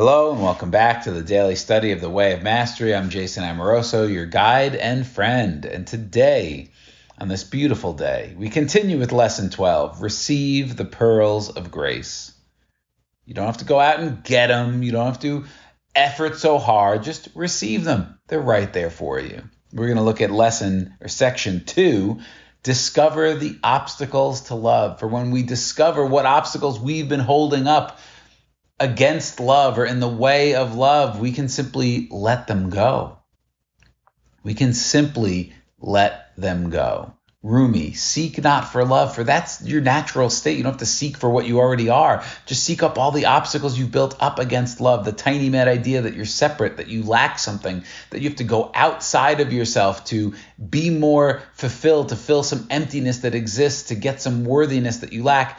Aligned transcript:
Hello 0.00 0.32
and 0.32 0.40
welcome 0.42 0.70
back 0.70 1.04
to 1.04 1.10
the 1.10 1.20
daily 1.20 1.56
study 1.56 1.92
of 1.92 2.00
the 2.00 2.08
Way 2.08 2.32
of 2.32 2.42
Mastery. 2.42 2.94
I'm 2.94 3.10
Jason 3.10 3.44
Amoroso, 3.44 4.06
your 4.06 4.24
guide 4.24 4.74
and 4.74 5.06
friend. 5.06 5.66
And 5.66 5.86
today, 5.86 6.70
on 7.18 7.28
this 7.28 7.44
beautiful 7.44 7.92
day, 7.92 8.34
we 8.34 8.48
continue 8.48 8.98
with 8.98 9.12
lesson 9.12 9.50
12 9.50 10.00
Receive 10.00 10.74
the 10.74 10.86
Pearls 10.86 11.50
of 11.50 11.70
Grace. 11.70 12.32
You 13.26 13.34
don't 13.34 13.44
have 13.44 13.58
to 13.58 13.66
go 13.66 13.78
out 13.78 14.00
and 14.00 14.24
get 14.24 14.46
them, 14.46 14.82
you 14.82 14.90
don't 14.90 15.04
have 15.04 15.20
to 15.20 15.44
effort 15.94 16.38
so 16.38 16.56
hard, 16.56 17.02
just 17.02 17.28
receive 17.34 17.84
them. 17.84 18.18
They're 18.26 18.40
right 18.40 18.72
there 18.72 18.88
for 18.88 19.20
you. 19.20 19.42
We're 19.70 19.88
going 19.88 19.98
to 19.98 20.02
look 20.02 20.22
at 20.22 20.30
lesson 20.30 20.94
or 21.02 21.08
section 21.08 21.66
2 21.66 22.20
Discover 22.62 23.36
the 23.36 23.58
obstacles 23.64 24.42
to 24.42 24.54
love. 24.54 25.00
For 25.00 25.08
when 25.08 25.30
we 25.30 25.42
discover 25.42 26.04
what 26.04 26.26
obstacles 26.26 26.78
we've 26.78 27.08
been 27.08 27.20
holding 27.20 27.66
up, 27.66 27.98
against 28.80 29.38
love 29.38 29.78
or 29.78 29.84
in 29.84 30.00
the 30.00 30.08
way 30.08 30.54
of 30.54 30.74
love, 30.74 31.20
we 31.20 31.32
can 31.32 31.48
simply 31.48 32.08
let 32.10 32.46
them 32.46 32.70
go. 32.70 33.18
We 34.42 34.54
can 34.54 34.72
simply 34.72 35.52
let 35.78 36.34
them 36.36 36.70
go. 36.70 37.12
Rumi, 37.42 37.92
seek 37.92 38.42
not 38.42 38.70
for 38.70 38.84
love, 38.84 39.14
for 39.14 39.24
that's 39.24 39.62
your 39.62 39.80
natural 39.80 40.28
state. 40.28 40.58
You 40.58 40.62
don't 40.62 40.72
have 40.72 40.80
to 40.80 40.86
seek 40.86 41.16
for 41.16 41.30
what 41.30 41.46
you 41.46 41.58
already 41.58 41.88
are. 41.88 42.22
Just 42.44 42.64
seek 42.64 42.82
up 42.82 42.98
all 42.98 43.12
the 43.12 43.26
obstacles 43.26 43.78
you've 43.78 43.90
built 43.90 44.14
up 44.20 44.38
against 44.38 44.78
love, 44.78 45.06
the 45.06 45.12
tiny 45.12 45.48
mad 45.48 45.66
idea 45.66 46.02
that 46.02 46.12
you're 46.12 46.26
separate, 46.26 46.76
that 46.76 46.88
you 46.88 47.02
lack 47.02 47.38
something, 47.38 47.82
that 48.10 48.20
you 48.20 48.28
have 48.28 48.38
to 48.38 48.44
go 48.44 48.70
outside 48.74 49.40
of 49.40 49.54
yourself 49.54 50.04
to 50.06 50.34
be 50.68 50.90
more 50.90 51.42
fulfilled, 51.54 52.10
to 52.10 52.16
fill 52.16 52.42
some 52.42 52.66
emptiness 52.68 53.18
that 53.18 53.34
exists, 53.34 53.88
to 53.88 53.94
get 53.94 54.20
some 54.20 54.44
worthiness 54.44 54.98
that 54.98 55.14
you 55.14 55.22
lack. 55.22 55.58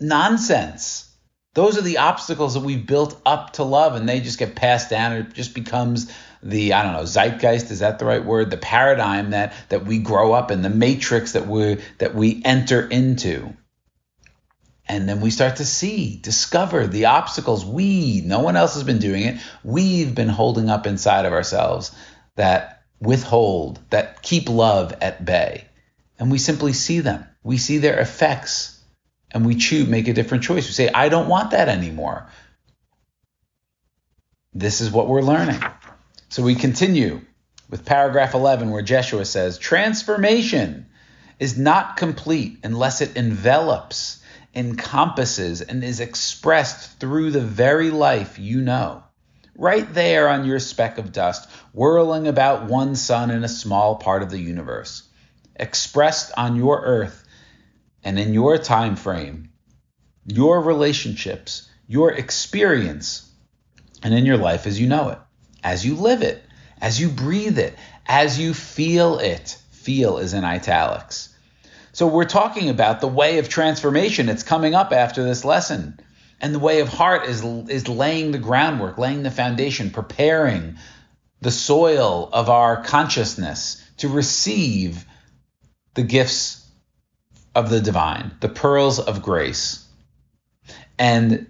Nonsense. 0.00 1.09
Those 1.54 1.76
are 1.76 1.82
the 1.82 1.98
obstacles 1.98 2.54
that 2.54 2.60
we've 2.60 2.86
built 2.86 3.20
up 3.26 3.54
to 3.54 3.64
love, 3.64 3.96
and 3.96 4.08
they 4.08 4.20
just 4.20 4.38
get 4.38 4.54
passed 4.54 4.88
down. 4.88 5.14
It 5.14 5.34
just 5.34 5.54
becomes 5.54 6.12
the 6.42 6.72
I 6.72 6.82
don't 6.82 6.92
know 6.92 7.04
zeitgeist 7.04 7.70
is 7.70 7.80
that 7.80 7.98
the 7.98 8.04
right 8.04 8.24
word? 8.24 8.50
The 8.50 8.56
paradigm 8.56 9.30
that 9.30 9.52
that 9.68 9.84
we 9.84 9.98
grow 9.98 10.32
up 10.32 10.50
in, 10.50 10.62
the 10.62 10.70
matrix 10.70 11.32
that 11.32 11.46
we 11.46 11.78
that 11.98 12.14
we 12.14 12.40
enter 12.44 12.86
into. 12.86 13.54
And 14.88 15.08
then 15.08 15.20
we 15.20 15.30
start 15.30 15.56
to 15.56 15.64
see, 15.64 16.18
discover 16.20 16.88
the 16.88 17.06
obstacles 17.06 17.64
we, 17.64 18.22
no 18.24 18.40
one 18.40 18.56
else 18.56 18.74
has 18.74 18.82
been 18.82 18.98
doing 18.98 19.22
it, 19.22 19.40
we've 19.62 20.16
been 20.16 20.28
holding 20.28 20.68
up 20.68 20.84
inside 20.84 21.26
of 21.26 21.32
ourselves 21.32 21.92
that 22.34 22.82
withhold, 23.00 23.78
that 23.90 24.20
keep 24.20 24.48
love 24.48 24.92
at 25.00 25.24
bay. 25.24 25.66
And 26.18 26.28
we 26.28 26.38
simply 26.38 26.72
see 26.72 27.00
them. 27.00 27.24
We 27.44 27.56
see 27.56 27.78
their 27.78 28.00
effects 28.00 28.79
and 29.32 29.46
we 29.46 29.54
choose 29.54 29.88
make 29.88 30.08
a 30.08 30.12
different 30.12 30.44
choice. 30.44 30.66
We 30.66 30.72
say, 30.72 30.88
I 30.88 31.08
don't 31.08 31.28
want 31.28 31.52
that 31.52 31.68
anymore. 31.68 32.28
This 34.52 34.80
is 34.80 34.90
what 34.90 35.08
we're 35.08 35.22
learning. 35.22 35.62
So 36.28 36.42
we 36.42 36.54
continue 36.54 37.20
with 37.68 37.84
paragraph 37.84 38.34
11 38.34 38.70
where 38.70 38.82
Jeshua 38.82 39.24
says, 39.24 39.58
transformation 39.58 40.86
is 41.38 41.56
not 41.56 41.96
complete 41.96 42.58
unless 42.64 43.00
it 43.00 43.16
envelops, 43.16 44.22
encompasses, 44.54 45.60
and 45.60 45.84
is 45.84 46.00
expressed 46.00 46.98
through 46.98 47.30
the 47.30 47.40
very 47.40 47.90
life 47.90 48.38
you 48.38 48.60
know. 48.60 49.04
Right 49.56 49.92
there 49.92 50.28
on 50.28 50.44
your 50.44 50.58
speck 50.58 50.98
of 50.98 51.12
dust, 51.12 51.48
whirling 51.72 52.26
about 52.26 52.68
one 52.68 52.96
sun 52.96 53.30
in 53.30 53.44
a 53.44 53.48
small 53.48 53.96
part 53.96 54.22
of 54.22 54.30
the 54.30 54.38
universe. 54.38 55.02
Expressed 55.56 56.32
on 56.36 56.56
your 56.56 56.80
earth 56.80 57.24
and 58.04 58.18
in 58.18 58.34
your 58.34 58.58
time 58.58 58.96
frame, 58.96 59.50
your 60.26 60.60
relationships, 60.60 61.68
your 61.86 62.12
experience, 62.12 63.30
and 64.02 64.14
in 64.14 64.26
your 64.26 64.36
life 64.36 64.66
as 64.66 64.80
you 64.80 64.86
know 64.86 65.10
it, 65.10 65.18
as 65.62 65.84
you 65.84 65.94
live 65.94 66.22
it, 66.22 66.42
as 66.80 67.00
you 67.00 67.08
breathe 67.08 67.58
it, 67.58 67.76
as 68.06 68.38
you 68.38 68.54
feel 68.54 69.18
it. 69.18 69.56
Feel 69.70 70.18
is 70.18 70.34
in 70.34 70.44
italics. 70.44 71.34
So 71.92 72.06
we're 72.06 72.24
talking 72.24 72.68
about 72.68 73.00
the 73.00 73.08
way 73.08 73.38
of 73.38 73.48
transformation. 73.48 74.28
It's 74.28 74.42
coming 74.42 74.74
up 74.74 74.92
after 74.92 75.24
this 75.24 75.44
lesson. 75.44 75.98
And 76.40 76.54
the 76.54 76.58
way 76.60 76.80
of 76.80 76.88
heart 76.88 77.26
is, 77.26 77.44
is 77.68 77.88
laying 77.88 78.30
the 78.30 78.38
groundwork, 78.38 78.96
laying 78.96 79.22
the 79.22 79.30
foundation, 79.30 79.90
preparing 79.90 80.76
the 81.40 81.50
soil 81.50 82.28
of 82.32 82.48
our 82.48 82.82
consciousness 82.82 83.84
to 83.98 84.08
receive 84.08 85.04
the 85.94 86.02
gifts 86.02 86.59
of 87.54 87.70
the 87.70 87.80
divine, 87.80 88.32
the 88.40 88.48
pearls 88.48 88.98
of 88.98 89.22
grace. 89.22 89.86
And 90.98 91.46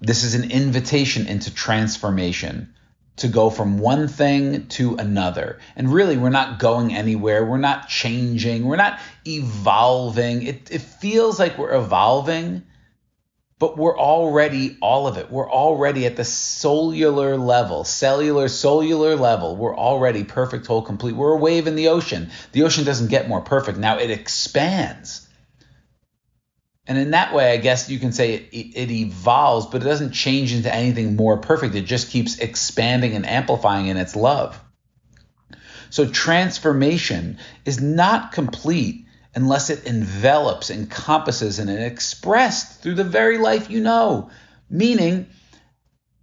this 0.00 0.24
is 0.24 0.34
an 0.34 0.50
invitation 0.50 1.26
into 1.26 1.54
transformation 1.54 2.74
to 3.16 3.28
go 3.28 3.48
from 3.48 3.78
one 3.78 4.08
thing 4.08 4.66
to 4.66 4.96
another. 4.96 5.60
And 5.76 5.92
really, 5.92 6.16
we're 6.16 6.30
not 6.30 6.58
going 6.58 6.94
anywhere. 6.94 7.44
We're 7.44 7.58
not 7.58 7.88
changing. 7.88 8.64
We're 8.64 8.76
not 8.76 8.98
evolving. 9.24 10.42
It, 10.42 10.70
it 10.70 10.82
feels 10.82 11.38
like 11.38 11.56
we're 11.56 11.74
evolving, 11.74 12.64
but 13.58 13.76
we're 13.76 13.96
already 13.96 14.76
all 14.82 15.06
of 15.06 15.16
it. 15.16 15.30
We're 15.30 15.50
already 15.50 16.06
at 16.06 16.16
the 16.16 16.24
cellular 16.24 17.36
level, 17.36 17.84
cellular, 17.84 18.48
cellular 18.48 19.16
level. 19.16 19.56
We're 19.56 19.76
already 19.76 20.24
perfect, 20.24 20.66
whole, 20.66 20.82
complete. 20.82 21.14
We're 21.14 21.32
a 21.32 21.38
wave 21.38 21.66
in 21.66 21.76
the 21.76 21.88
ocean. 21.88 22.30
The 22.52 22.64
ocean 22.64 22.84
doesn't 22.84 23.08
get 23.08 23.28
more 23.28 23.40
perfect. 23.40 23.78
Now 23.78 23.98
it 23.98 24.10
expands. 24.10 25.28
And 26.86 26.98
in 26.98 27.12
that 27.12 27.32
way, 27.32 27.52
I 27.52 27.56
guess 27.56 27.88
you 27.88 27.98
can 27.98 28.12
say 28.12 28.34
it, 28.34 28.48
it, 28.52 28.90
evolves, 28.90 29.66
but 29.66 29.80
it 29.80 29.86
doesn't 29.86 30.12
change 30.12 30.52
into 30.52 30.72
anything 30.72 31.16
more 31.16 31.38
perfect. 31.38 31.74
It 31.74 31.86
just 31.86 32.10
keeps 32.10 32.38
expanding 32.38 33.14
and 33.14 33.24
amplifying 33.24 33.86
in 33.86 33.96
its 33.96 34.14
love. 34.14 34.60
So 35.88 36.06
transformation 36.06 37.38
is 37.64 37.80
not 37.80 38.32
complete 38.32 39.03
unless 39.34 39.70
it 39.70 39.84
envelops, 39.86 40.70
encompasses, 40.70 41.58
and 41.58 41.70
is 41.70 41.78
expressed 41.78 42.82
through 42.82 42.94
the 42.94 43.04
very 43.04 43.38
life 43.38 43.70
you 43.70 43.80
know. 43.80 44.30
Meaning, 44.70 45.26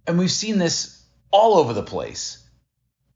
and 0.06 0.18
we've 0.18 0.30
seen 0.30 0.58
this 0.58 1.02
all 1.30 1.58
over 1.58 1.72
the 1.72 1.82
place. 1.82 2.38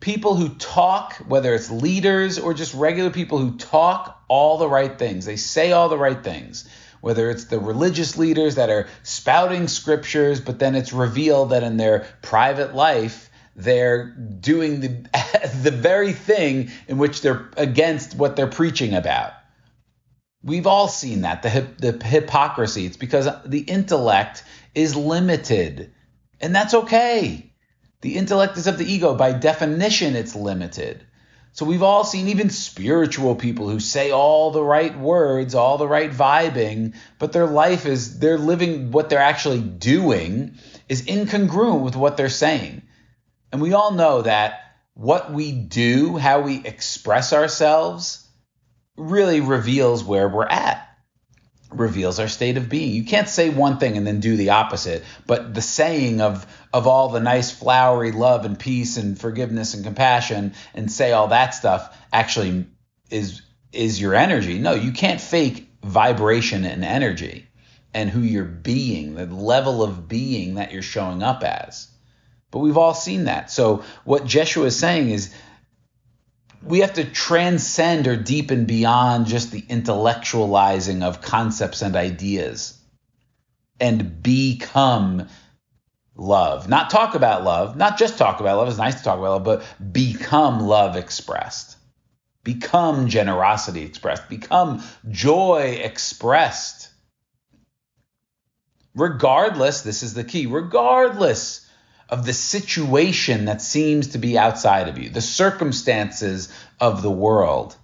People 0.01 0.34
who 0.34 0.51
talk, 0.51 1.15
whether 1.27 1.55
it's 1.55 1.71
leaders 1.71 2.39
or 2.39 2.55
just 2.55 2.75
regular 2.75 3.11
people 3.11 3.39
who 3.39 3.57
talk 3.57 4.23
all 4.29 4.59
the 4.59 4.69
right 4.69 4.99
things, 4.99 5.25
they 5.25 5.37
say 5.37 5.73
all 5.73 5.89
the 5.89 5.99
right 5.99 6.23
things 6.23 6.69
whether 7.07 7.31
it's 7.31 7.45
the 7.45 7.61
religious 7.61 8.17
leaders 8.17 8.57
that 8.57 8.69
are 8.69 8.89
spouting 9.05 9.69
scriptures, 9.69 10.41
but 10.41 10.59
then 10.59 10.75
it's 10.75 10.93
revealed 10.93 11.51
that 11.51 11.63
in 11.63 11.77
their 11.77 12.05
private 12.21 12.75
life, 12.75 13.31
they're 13.55 14.07
doing 14.07 14.81
the, 14.81 14.89
the 15.63 15.71
very 15.71 16.13
thing 16.13 16.69
in 16.89 16.99
which 16.99 17.23
they're 17.23 17.49
against 17.57 18.17
what 18.17 18.34
they're 18.34 18.49
preaching 18.49 18.93
about. 18.93 19.33
We've 20.47 20.69
all 20.69 20.87
seen 20.87 21.23
that, 21.23 21.43
the, 21.43 21.67
the 21.79 22.05
hypocrisy. 22.05 22.87
It's 22.87 22.97
because 22.97 23.29
the 23.45 23.61
intellect 23.61 24.45
is 24.77 24.95
limited, 24.95 25.93
and 26.41 26.55
that's 26.55 26.73
okay. 26.73 27.53
The 28.01 28.17
intellect 28.17 28.57
is 28.57 28.69
of 28.69 28.79
the 28.79 28.91
ego. 28.91 29.17
By 29.17 29.33
definition, 29.33 30.15
it's 30.15 30.37
limited. 30.37 31.05
So 31.51 31.65
we've 31.65 31.83
all 31.83 32.05
seen 32.05 32.29
even 32.29 32.51
spiritual 32.51 33.34
people 33.34 33.69
who 33.69 33.81
say 33.81 34.12
all 34.12 34.51
the 34.51 34.62
right 34.62 34.97
words, 34.97 35.55
all 35.55 35.79
the 35.79 35.89
right 35.89 36.11
vibing, 36.11 36.95
but 37.19 37.33
their 37.33 37.47
life 37.47 37.87
is, 37.87 38.19
they're 38.19 38.39
living 38.39 38.93
what 38.93 39.09
they're 39.09 39.19
actually 39.19 39.63
doing 39.63 40.59
is 40.89 41.07
incongruent 41.07 41.81
with 41.81 41.97
what 41.97 42.17
they're 42.17 42.28
saying. 42.28 42.83
And 43.51 43.61
we 43.61 43.73
all 43.73 43.93
know 43.93 44.23
that 44.23 44.61
what 44.95 45.33
we 45.33 45.51
do, 45.51 46.17
how 46.17 46.43
we 46.43 46.65
express 46.65 47.33
ourselves, 47.33 48.26
really 48.97 49.41
reveals 49.41 50.03
where 50.05 50.29
we're 50.29 50.47
at 50.47 50.83
reveals 51.71 52.19
our 52.21 52.29
state 52.29 52.57
of 52.57 52.69
being. 52.69 52.95
You 52.95 53.05
can't 53.05 53.29
say 53.29 53.51
one 53.51 53.79
thing 53.79 53.97
and 53.97 54.07
then 54.07 54.21
do 54.21 54.37
the 54.37 54.51
opposite, 54.51 55.05
but 55.27 55.55
the 55.55 55.62
saying 55.62 56.21
of 56.21 56.47
of 56.73 56.87
all 56.87 57.09
the 57.09 57.21
nice 57.21 57.51
flowery 57.51 58.13
love 58.13 58.45
and 58.45 58.59
peace 58.59 58.97
and 58.97 59.19
forgiveness 59.19 59.75
and 59.75 59.84
compassion 59.84 60.54
and 60.75 60.91
say 60.91 61.13
all 61.13 61.28
that 61.28 61.54
stuff 61.54 61.97
actually 62.13 62.66
is 63.10 63.43
is 63.72 64.01
your 64.01 64.15
energy. 64.15 64.59
No, 64.59 64.75
you 64.75 64.93
can't 64.93 65.21
fake 65.21 65.69
vibration 65.83 66.65
and 66.65 66.84
energy 66.84 67.47
and 67.93 68.10
who 68.10 68.21
you're 68.21 68.45
being, 68.45 69.15
the 69.15 69.27
level 69.27 69.83
of 69.83 70.09
being 70.09 70.54
that 70.54 70.72
you're 70.72 70.83
showing 70.83 71.22
up 71.22 71.43
as. 71.43 71.89
But 72.51 72.60
we've 72.60 72.77
all 72.77 72.95
seen 72.95 73.25
that. 73.25 73.51
So 73.51 73.84
what 74.04 74.27
Jeshua 74.27 74.66
is 74.66 74.78
saying 74.78 75.10
is 75.10 75.34
we 76.63 76.81
have 76.81 76.95
to 76.95 77.05
transcend 77.05 78.07
or 78.07 78.17
deepen 78.17 78.65
beyond 78.65 79.27
just 79.27 79.53
the 79.53 79.63
intellectualizing 79.63 81.03
of 81.03 81.21
concepts 81.21 81.83
and 81.83 81.97
ideas 81.97 82.79
and 83.79 84.23
become 84.23 85.29
love. 86.15 86.69
Not 86.69 86.91
talk 86.91 87.15
about 87.15 87.45
love, 87.45 87.77
not 87.77 87.99
just 87.99 88.19
talk 88.19 88.41
about 88.41 88.57
love, 88.59 88.69
it's 88.69 88.79
nice 88.79 88.97
to 88.97 89.05
talk 89.05 89.19
about 89.19 89.45
love, 89.45 89.45
but 89.45 89.93
become 89.93 90.61
love 90.61 90.97
expressed. 90.97 91.77
Become 92.43 93.09
generosity 93.09 93.83
expressed. 93.83 94.29
Become 94.29 94.83
joy 95.11 95.81
expressed. 95.83 96.91
Regardless, 98.95 99.83
this 99.83 100.03
is 100.03 100.15
the 100.15 100.25
key, 100.25 100.47
regardless 100.47 101.66
of 102.09 102.25
the 102.25 102.33
situation 102.33 103.47
that 103.47 103.63
seems 103.63 104.09
to 104.09 104.19
be 104.19 104.39
outside 104.39 104.89
of 104.89 104.99
you, 104.99 105.11
the 105.11 105.21
circumstances 105.21 106.53
of 106.81 107.03
the 107.03 107.11
world? 107.11 107.77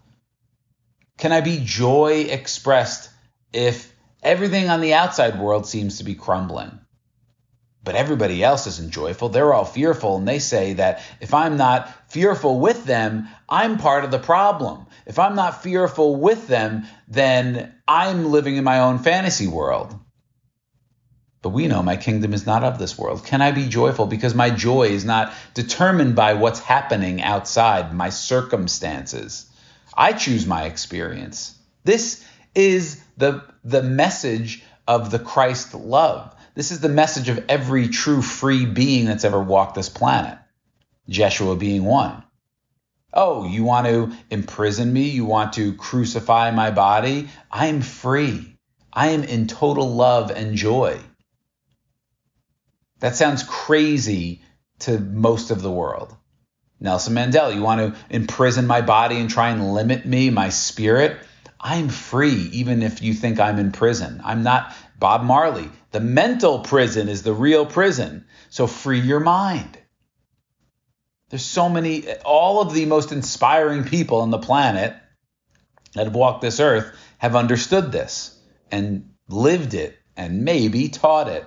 Can 1.18 1.32
I 1.32 1.40
be 1.40 1.60
joy 1.62 2.26
expressed 2.30 3.10
if 3.52 3.92
everything 4.22 4.68
on 4.68 4.80
the 4.80 4.94
outside 4.94 5.38
world 5.38 5.66
seems 5.66 5.98
to 5.98 6.04
be 6.04 6.14
crumbling? 6.14 6.78
But 7.84 7.96
everybody 7.96 8.44
else 8.44 8.68
isn't 8.68 8.92
joyful. 8.92 9.28
They're 9.28 9.52
all 9.52 9.64
fearful. 9.64 10.16
And 10.16 10.26
they 10.26 10.38
say 10.38 10.74
that 10.74 11.02
if 11.20 11.34
I'm 11.34 11.56
not 11.56 12.10
fearful 12.10 12.60
with 12.60 12.84
them, 12.84 13.28
I'm 13.48 13.76
part 13.76 14.04
of 14.04 14.12
the 14.12 14.20
problem. 14.20 14.86
If 15.04 15.18
I'm 15.18 15.34
not 15.34 15.64
fearful 15.64 16.14
with 16.14 16.46
them, 16.46 16.84
then 17.08 17.74
I'm 17.88 18.30
living 18.30 18.56
in 18.56 18.62
my 18.62 18.80
own 18.80 19.00
fantasy 19.00 19.48
world. 19.48 19.98
But 21.42 21.50
we 21.50 21.66
know 21.66 21.82
my 21.82 21.96
kingdom 21.96 22.32
is 22.32 22.46
not 22.46 22.62
of 22.62 22.78
this 22.78 22.96
world. 22.96 23.26
Can 23.26 23.42
I 23.42 23.50
be 23.50 23.68
joyful? 23.68 24.06
Because 24.06 24.34
my 24.34 24.50
joy 24.50 24.84
is 24.84 25.04
not 25.04 25.32
determined 25.54 26.14
by 26.14 26.34
what's 26.34 26.60
happening 26.60 27.20
outside, 27.20 27.92
my 27.92 28.10
circumstances. 28.10 29.46
I 29.94 30.12
choose 30.12 30.46
my 30.46 30.64
experience. 30.64 31.58
This 31.82 32.24
is 32.54 33.02
the, 33.16 33.42
the 33.64 33.82
message 33.82 34.62
of 34.86 35.10
the 35.10 35.18
Christ 35.18 35.74
love. 35.74 36.34
This 36.54 36.70
is 36.70 36.80
the 36.80 36.88
message 36.88 37.28
of 37.28 37.44
every 37.48 37.88
true 37.88 38.22
free 38.22 38.64
being 38.64 39.06
that's 39.06 39.24
ever 39.24 39.40
walked 39.40 39.74
this 39.74 39.88
planet, 39.88 40.38
Jeshua 41.08 41.56
being 41.56 41.84
one. 41.84 42.22
Oh, 43.12 43.46
you 43.46 43.64
want 43.64 43.86
to 43.88 44.12
imprison 44.30 44.92
me? 44.92 45.08
You 45.08 45.24
want 45.24 45.54
to 45.54 45.74
crucify 45.74 46.50
my 46.52 46.70
body? 46.70 47.28
I 47.50 47.66
am 47.66 47.82
free. 47.82 48.56
I 48.92 49.08
am 49.08 49.24
in 49.24 49.48
total 49.48 49.92
love 49.92 50.30
and 50.30 50.56
joy. 50.56 51.00
That 53.02 53.16
sounds 53.16 53.42
crazy 53.42 54.42
to 54.78 54.96
most 54.96 55.50
of 55.50 55.60
the 55.60 55.72
world. 55.72 56.14
Nelson 56.78 57.14
Mandela, 57.14 57.52
you 57.52 57.60
want 57.60 57.80
to 57.80 58.00
imprison 58.08 58.68
my 58.68 58.80
body 58.80 59.18
and 59.18 59.28
try 59.28 59.50
and 59.50 59.74
limit 59.74 60.06
me, 60.06 60.30
my 60.30 60.50
spirit? 60.50 61.18
I'm 61.58 61.88
free, 61.88 62.48
even 62.52 62.80
if 62.84 63.02
you 63.02 63.12
think 63.12 63.40
I'm 63.40 63.58
in 63.58 63.72
prison. 63.72 64.20
I'm 64.24 64.44
not 64.44 64.72
Bob 65.00 65.24
Marley. 65.24 65.68
The 65.90 65.98
mental 65.98 66.60
prison 66.60 67.08
is 67.08 67.24
the 67.24 67.32
real 67.32 67.66
prison. 67.66 68.24
So 68.50 68.68
free 68.68 69.00
your 69.00 69.18
mind. 69.18 69.76
There's 71.28 71.44
so 71.44 71.68
many, 71.68 72.08
all 72.24 72.60
of 72.60 72.72
the 72.72 72.84
most 72.84 73.10
inspiring 73.10 73.82
people 73.82 74.20
on 74.20 74.30
the 74.30 74.38
planet 74.38 74.94
that 75.94 76.04
have 76.04 76.14
walked 76.14 76.42
this 76.42 76.60
earth 76.60 76.96
have 77.18 77.34
understood 77.34 77.90
this 77.90 78.38
and 78.70 79.10
lived 79.26 79.74
it 79.74 79.98
and 80.16 80.44
maybe 80.44 80.88
taught 80.88 81.26
it. 81.26 81.44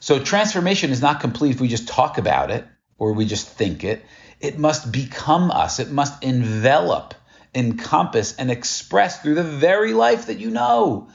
So 0.00 0.18
transformation 0.18 0.90
is 0.90 1.02
not 1.02 1.20
complete 1.20 1.50
if 1.50 1.60
we 1.60 1.68
just 1.68 1.88
talk 1.88 2.18
about 2.18 2.50
it 2.50 2.66
or 2.98 3.12
we 3.12 3.24
just 3.24 3.48
think 3.48 3.84
it. 3.84 4.04
It 4.40 4.58
must 4.58 4.92
become 4.92 5.50
us. 5.50 5.80
It 5.80 5.90
must 5.90 6.22
envelop, 6.22 7.14
encompass, 7.54 8.36
and 8.36 8.50
express 8.50 9.20
through 9.20 9.34
the 9.34 9.42
very 9.42 9.92
life 9.92 10.26
that 10.26 10.38
you 10.38 10.50
know. 10.50 11.08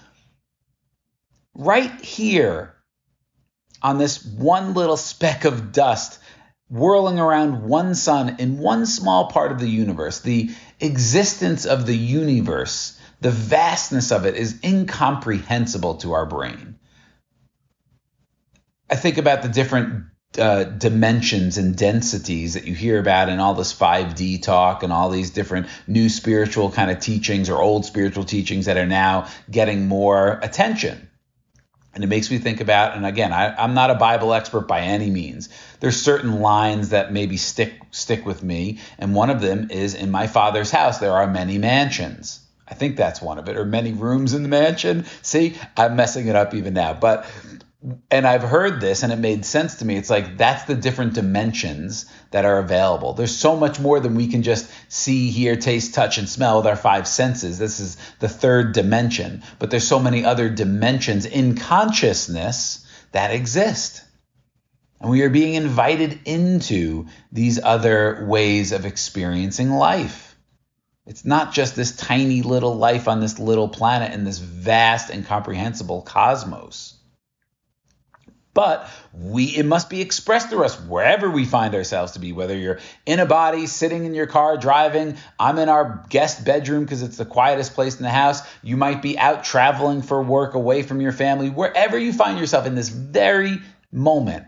Right 1.54 2.02
here 2.02 2.74
on 3.82 3.98
this 3.98 4.26
one 4.26 4.74
little 4.74 4.98
speck 4.98 5.46
of 5.46 5.72
dust 5.72 6.20
whirling 6.70 7.20
around 7.20 7.64
one 7.64 7.94
sun 7.94 8.38
in 8.40 8.58
one 8.58 8.86
small 8.86 9.28
part 9.28 9.52
of 9.52 9.60
the 9.60 9.70
universe, 9.70 10.20
the 10.20 10.50
existence 10.80 11.66
of 11.66 11.86
the 11.86 11.96
universe, 11.96 13.00
the 13.22 13.32
vastness 13.32 14.12
of 14.12 14.26
it 14.26 14.36
is 14.36 14.60
incomprehensible 14.64 15.96
to 15.96 16.14
our 16.14 16.26
brain. 16.26 16.80
I 18.90 18.96
think 18.96 19.18
about 19.18 19.42
the 19.42 19.50
different 19.50 20.06
uh, 20.38 20.64
dimensions 20.64 21.58
and 21.58 21.76
densities 21.76 22.56
that 22.56 22.66
you 22.66 22.74
hear 22.74 23.00
about 23.00 23.30
in 23.30 23.40
all 23.40 23.54
this 23.54 23.74
5D 23.74 24.42
talk 24.42 24.84
and 24.84 24.92
all 24.92 25.10
these 25.10 25.30
different 25.30 25.68
new 25.88 26.10
spiritual 26.10 26.72
kind 26.72 26.90
of 26.90 27.00
teachings 27.00 27.50
or 27.50 27.62
old 27.62 27.86
spiritual 27.86 28.24
teachings 28.24 28.66
that 28.66 28.78
are 28.78 28.88
now 28.88 29.28
getting 29.50 29.88
more 29.88 30.40
attention. 30.42 31.10
And 31.94 32.04
it 32.04 32.08
makes 32.08 32.32
me 32.32 32.40
think 32.40 32.60
about, 32.60 32.98
and 32.98 33.06
again, 33.06 33.32
I, 33.32 33.64
am 33.64 33.76
not 33.76 33.92
a 33.92 33.96
Bible 33.96 34.34
expert 34.34 34.68
by 34.68 34.82
any 34.82 35.12
means. 35.12 35.50
There's 35.80 36.02
certain 36.02 36.42
lines 36.42 36.90
that 36.90 37.14
maybe 37.14 37.38
stick 37.38 37.74
stick 37.92 38.26
with 38.26 38.42
me, 38.42 38.80
and 38.98 39.14
one 39.14 39.30
of 39.30 39.42
them 39.42 39.70
is 39.70 39.94
in 39.94 40.10
my 40.10 40.26
father's 40.26 40.72
house 40.72 40.98
there 40.98 41.12
are 41.12 41.28
many 41.28 41.60
mansions. 41.60 42.40
I 42.68 42.74
think 42.74 42.96
that's 42.96 43.22
one 43.22 43.38
of 43.38 43.48
it, 43.48 43.58
or 43.58 43.66
many 43.66 43.94
rooms 43.94 44.34
in 44.34 44.42
the 44.42 44.50
mansion. 44.50 45.06
See, 45.22 45.56
I'm 45.78 45.96
messing 45.96 46.28
it 46.28 46.36
up 46.36 46.56
even 46.56 46.74
now. 46.74 46.94
But 46.94 47.28
and 48.10 48.26
I've 48.26 48.44
heard 48.44 48.80
this 48.80 49.04
and 49.04 49.12
it 49.12 49.18
made 49.18 49.46
sense 49.46 49.76
to 49.76 49.86
me. 49.86 49.98
It's 49.98 50.10
like 50.10 50.38
that's 50.38 50.64
the 50.64 50.76
different 50.76 51.14
dimensions 51.14 52.06
that 52.32 52.46
are 52.46 52.60
available. 52.60 53.14
There's 53.14 53.36
so 53.36 53.58
much 53.58 53.80
more 53.80 54.00
than 54.00 54.16
we 54.16 54.28
can 54.28 54.44
just 54.44 54.72
see, 54.88 55.32
hear, 55.32 55.56
taste, 55.56 55.94
touch, 55.94 56.18
and 56.18 56.30
smell 56.30 56.58
with 56.58 56.68
our 56.68 56.78
five 56.78 57.08
senses. 57.08 57.60
This 57.60 57.80
is 57.80 57.98
the 58.20 58.30
third 58.30 58.74
dimension. 58.74 59.44
But 59.60 59.70
there's 59.70 59.88
so 59.88 60.00
many 60.00 60.24
other 60.24 60.50
dimensions 60.50 61.26
in 61.26 61.56
consciousness 61.56 62.88
that 63.12 63.32
exist. 63.32 64.02
And 65.02 65.12
we 65.12 65.24
are 65.24 65.30
being 65.30 65.56
invited 65.56 66.22
into 66.24 67.08
these 67.34 67.62
other 67.62 68.26
ways 68.26 68.72
of 68.72 68.86
experiencing 68.86 69.72
life. 69.72 70.38
It's 71.06 71.26
not 71.26 71.52
just 71.52 71.76
this 71.76 71.94
tiny 71.94 72.44
little 72.44 72.76
life 72.76 73.10
on 73.10 73.20
this 73.20 73.40
little 73.40 73.68
planet 73.68 74.14
in 74.14 74.24
this 74.24 74.40
vast, 74.40 75.10
incomprehensible 75.10 76.04
cosmos 76.04 76.98
but 78.54 78.90
we 79.14 79.46
it 79.46 79.66
must 79.66 79.90
be 79.90 80.02
expressed 80.02 80.50
through 80.50 80.64
us 80.64 80.80
wherever 80.82 81.30
we 81.30 81.46
find 81.46 81.76
ourselves 81.76 82.14
to 82.14 82.20
be 82.20 82.34
whether 82.34 82.58
you're 82.58 82.80
in 83.06 83.20
a 83.20 83.26
body 83.26 83.68
sitting 83.68 84.06
in 84.06 84.14
your 84.14 84.28
car 84.28 84.58
driving. 84.58 85.18
I'm 85.40 85.58
in 85.58 85.70
our 85.70 86.06
guest 86.10 86.46
bedroom 86.46 86.84
because 86.84 87.02
it's 87.02 87.18
the 87.18 87.26
quietest 87.26 87.74
place 87.74 87.98
in 87.98 88.04
the 88.04 88.10
house. 88.10 88.42
You 88.62 88.78
might 88.78 89.02
be 89.02 89.18
out 89.18 89.44
traveling 89.44 90.02
for 90.02 90.22
work 90.22 90.54
away 90.54 90.84
from 90.84 91.02
your 91.02 91.12
family. 91.12 91.50
Wherever 91.50 91.98
you 91.98 92.14
find 92.14 92.40
yourself 92.40 92.66
in 92.66 92.76
this 92.76 92.90
very 92.90 93.60
moment 93.92 94.46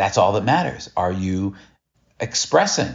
that's 0.00 0.16
all 0.16 0.32
that 0.32 0.44
matters. 0.44 0.88
Are 0.96 1.12
you 1.12 1.56
expressing 2.18 2.88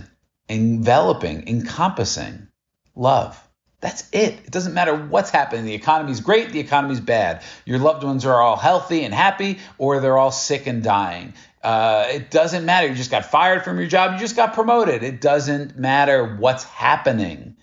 enveloping 0.49 1.47
encompassing 1.47 2.47
love 2.95 3.44
that's 3.81 4.09
it. 4.11 4.33
It 4.45 4.51
doesn't 4.51 4.73
matter 4.73 4.95
what's 4.95 5.29
happening. 5.29 5.65
The 5.65 5.73
economy's 5.73 6.19
great, 6.19 6.51
the 6.51 6.59
economy's 6.59 6.99
bad. 6.99 7.43
Your 7.65 7.79
loved 7.79 8.03
ones 8.03 8.25
are 8.25 8.41
all 8.41 8.55
healthy 8.55 9.03
and 9.03 9.13
happy, 9.13 9.59
or 9.77 9.99
they're 9.99 10.17
all 10.17 10.31
sick 10.31 10.67
and 10.67 10.81
dying. 10.81 11.33
Uh, 11.61 12.05
it 12.09 12.31
doesn't 12.31 12.65
matter. 12.65 12.87
You 12.87 12.95
just 12.95 13.11
got 13.11 13.25
fired 13.25 13.63
from 13.63 13.77
your 13.77 13.87
job, 13.87 14.13
you 14.13 14.19
just 14.19 14.35
got 14.35 14.53
promoted. 14.53 15.03
It 15.03 15.19
doesn't 15.19 15.77
matter 15.77 16.35
what's 16.35 16.63
happening. 16.63 17.57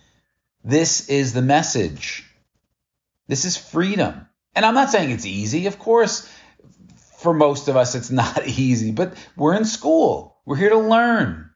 This 0.65 1.09
is 1.09 1.33
the 1.33 1.43
message. 1.43 2.25
This 3.29 3.45
is 3.45 3.57
freedom. 3.57 4.27
And 4.55 4.65
I'm 4.67 4.75
not 4.75 4.91
saying 4.91 5.11
it's 5.11 5.27
easy. 5.27 5.67
Of 5.67 5.79
course, 5.79 6.29
for 7.19 7.33
most 7.33 7.69
of 7.69 7.77
us, 7.77 7.95
it's 7.95 8.11
not 8.23 8.47
easy, 8.47 8.91
but 8.91 9.15
we're 9.37 9.55
in 9.55 9.65
school. 9.65 10.37
We're 10.45 10.57
here 10.57 10.71
to 10.71 10.79
learn. 10.79 11.51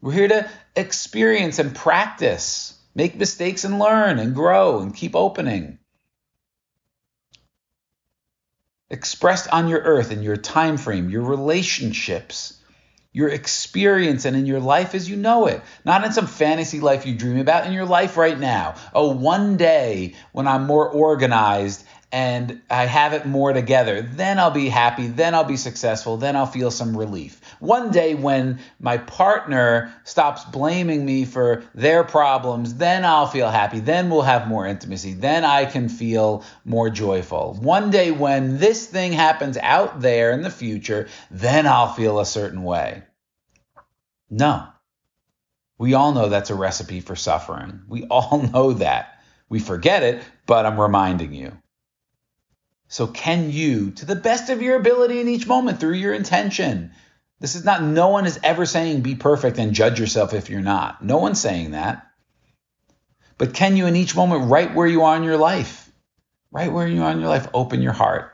We're 0.00 0.12
here 0.12 0.28
to 0.28 0.50
experience 0.76 1.58
and 1.58 1.74
practice. 1.74 2.69
Make 2.94 3.16
mistakes 3.16 3.64
and 3.64 3.78
learn 3.78 4.18
and 4.18 4.34
grow 4.34 4.80
and 4.80 4.94
keep 4.94 5.14
opening. 5.14 5.78
Expressed 8.88 9.48
on 9.48 9.68
your 9.68 9.80
earth 9.80 10.10
in 10.10 10.22
your 10.22 10.36
time 10.36 10.76
frame, 10.76 11.10
your 11.10 11.22
relationships, 11.22 12.60
your 13.12 13.28
experience 13.28 14.24
and 14.24 14.36
in 14.36 14.46
your 14.46 14.60
life 14.60 14.94
as 14.94 15.08
you 15.08 15.16
know 15.16 15.46
it. 15.46 15.62
Not 15.84 16.04
in 16.04 16.12
some 16.12 16.26
fantasy 16.26 16.80
life 16.80 17.06
you 17.06 17.14
dream 17.14 17.38
about, 17.38 17.66
in 17.66 17.72
your 17.72 17.84
life 17.84 18.16
right 18.16 18.38
now. 18.38 18.74
Oh, 18.92 19.12
one 19.14 19.56
day 19.56 20.14
when 20.32 20.48
I'm 20.48 20.66
more 20.66 20.88
organized 20.88 21.84
and 22.12 22.60
I 22.68 22.86
have 22.86 23.12
it 23.12 23.24
more 23.24 23.52
together, 23.52 24.02
then 24.02 24.40
I'll 24.40 24.50
be 24.50 24.68
happy, 24.68 25.06
then 25.06 25.34
I'll 25.34 25.44
be 25.44 25.56
successful, 25.56 26.16
then 26.16 26.34
I'll 26.34 26.46
feel 26.46 26.70
some 26.70 26.96
relief. 26.96 27.40
One 27.60 27.90
day 27.90 28.14
when 28.14 28.58
my 28.80 28.98
partner 28.98 29.94
stops 30.04 30.44
blaming 30.44 31.04
me 31.04 31.24
for 31.24 31.62
their 31.74 32.02
problems, 32.02 32.74
then 32.74 33.04
I'll 33.04 33.28
feel 33.28 33.48
happy, 33.48 33.78
then 33.78 34.10
we'll 34.10 34.22
have 34.22 34.48
more 34.48 34.66
intimacy, 34.66 35.14
then 35.14 35.44
I 35.44 35.66
can 35.66 35.88
feel 35.88 36.44
more 36.64 36.90
joyful. 36.90 37.56
One 37.60 37.90
day 37.90 38.10
when 38.10 38.58
this 38.58 38.86
thing 38.86 39.12
happens 39.12 39.56
out 39.56 40.00
there 40.00 40.32
in 40.32 40.42
the 40.42 40.50
future, 40.50 41.08
then 41.30 41.66
I'll 41.66 41.92
feel 41.92 42.18
a 42.18 42.26
certain 42.26 42.64
way. 42.64 43.02
No. 44.28 44.66
We 45.78 45.94
all 45.94 46.12
know 46.12 46.28
that's 46.28 46.50
a 46.50 46.54
recipe 46.54 47.00
for 47.00 47.16
suffering. 47.16 47.82
We 47.88 48.04
all 48.04 48.42
know 48.52 48.72
that. 48.74 49.22
We 49.48 49.60
forget 49.60 50.02
it, 50.02 50.22
but 50.46 50.66
I'm 50.66 50.80
reminding 50.80 51.34
you. 51.34 51.56
So, 52.90 53.06
can 53.06 53.52
you, 53.52 53.92
to 53.92 54.04
the 54.04 54.16
best 54.16 54.50
of 54.50 54.62
your 54.62 54.74
ability 54.74 55.20
in 55.20 55.28
each 55.28 55.46
moment 55.46 55.78
through 55.78 55.94
your 55.94 56.12
intention, 56.12 56.90
this 57.38 57.54
is 57.54 57.64
not, 57.64 57.84
no 57.84 58.08
one 58.08 58.26
is 58.26 58.40
ever 58.42 58.66
saying 58.66 59.02
be 59.02 59.14
perfect 59.14 59.58
and 59.58 59.72
judge 59.72 60.00
yourself 60.00 60.34
if 60.34 60.50
you're 60.50 60.60
not. 60.60 61.00
No 61.00 61.18
one's 61.18 61.40
saying 61.40 61.70
that. 61.70 62.04
But 63.38 63.54
can 63.54 63.76
you, 63.76 63.86
in 63.86 63.94
each 63.94 64.16
moment, 64.16 64.50
right 64.50 64.74
where 64.74 64.88
you 64.88 65.04
are 65.04 65.16
in 65.16 65.22
your 65.22 65.36
life, 65.36 65.88
right 66.50 66.72
where 66.72 66.88
you 66.88 67.04
are 67.04 67.12
in 67.12 67.20
your 67.20 67.28
life, 67.28 67.46
open 67.54 67.80
your 67.80 67.92
heart? 67.92 68.32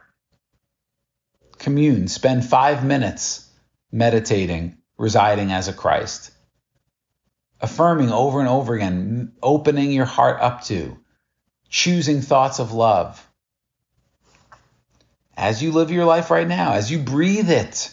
Commune. 1.58 2.08
Spend 2.08 2.42
five 2.42 2.82
minutes 2.82 3.46
meditating, 3.92 4.78
residing 4.96 5.52
as 5.52 5.68
a 5.68 5.74
Christ. 5.74 6.30
Affirming 7.60 8.10
over 8.10 8.40
and 8.40 8.48
over 8.48 8.74
again, 8.74 9.34
opening 9.42 9.92
your 9.92 10.06
heart 10.06 10.40
up 10.40 10.64
to, 10.64 10.96
choosing 11.68 12.22
thoughts 12.22 12.58
of 12.58 12.72
love. 12.72 13.22
As 15.36 15.62
you 15.62 15.72
live 15.72 15.90
your 15.90 16.06
life 16.06 16.30
right 16.30 16.48
now, 16.48 16.72
as 16.72 16.90
you 16.90 16.98
breathe 16.98 17.50
it, 17.50 17.92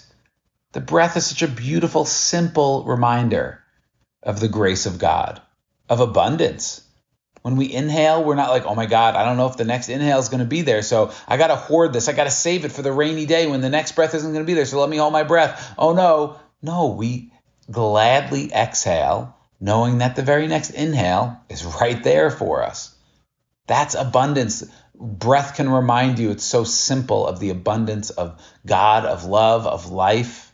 the 0.71 0.79
breath 0.79 1.17
is 1.17 1.25
such 1.25 1.41
a 1.41 1.47
beautiful, 1.47 2.05
simple 2.05 2.85
reminder 2.85 3.61
of 4.23 4.39
the 4.39 4.47
grace 4.47 4.85
of 4.85 4.97
God, 4.99 5.41
of 5.89 5.99
abundance. 5.99 6.81
When 7.41 7.57
we 7.57 7.71
inhale, 7.71 8.23
we're 8.23 8.35
not 8.35 8.51
like, 8.51 8.65
oh 8.65 8.75
my 8.75 8.85
God, 8.85 9.15
I 9.15 9.25
don't 9.25 9.35
know 9.35 9.47
if 9.47 9.57
the 9.57 9.65
next 9.65 9.89
inhale 9.89 10.19
is 10.19 10.29
going 10.29 10.39
to 10.39 10.45
be 10.45 10.61
there. 10.61 10.81
So 10.81 11.11
I 11.27 11.35
got 11.35 11.47
to 11.47 11.57
hoard 11.57 11.91
this. 11.91 12.07
I 12.07 12.13
got 12.13 12.23
to 12.23 12.31
save 12.31 12.63
it 12.63 12.71
for 12.71 12.81
the 12.81 12.93
rainy 12.93 13.25
day 13.25 13.47
when 13.47 13.59
the 13.59 13.69
next 13.69 13.91
breath 13.91 14.15
isn't 14.15 14.31
going 14.31 14.45
to 14.45 14.47
be 14.47 14.53
there. 14.53 14.65
So 14.65 14.79
let 14.79 14.89
me 14.89 14.95
hold 14.95 15.11
my 15.11 15.23
breath. 15.23 15.75
Oh 15.77 15.93
no. 15.93 16.39
No, 16.61 16.87
we 16.87 17.33
gladly 17.69 18.53
exhale, 18.53 19.35
knowing 19.59 19.97
that 19.97 20.15
the 20.15 20.21
very 20.21 20.47
next 20.47 20.69
inhale 20.69 21.37
is 21.49 21.65
right 21.65 22.01
there 22.01 22.31
for 22.31 22.63
us. 22.63 22.95
That's 23.67 23.95
abundance. 23.95 24.63
Breath 24.95 25.55
can 25.55 25.69
remind 25.69 26.19
you, 26.19 26.31
it's 26.31 26.43
so 26.43 26.63
simple, 26.63 27.27
of 27.27 27.39
the 27.39 27.49
abundance 27.49 28.09
of 28.09 28.41
God, 28.65 29.05
of 29.05 29.25
love, 29.25 29.65
of 29.65 29.91
life. 29.91 30.51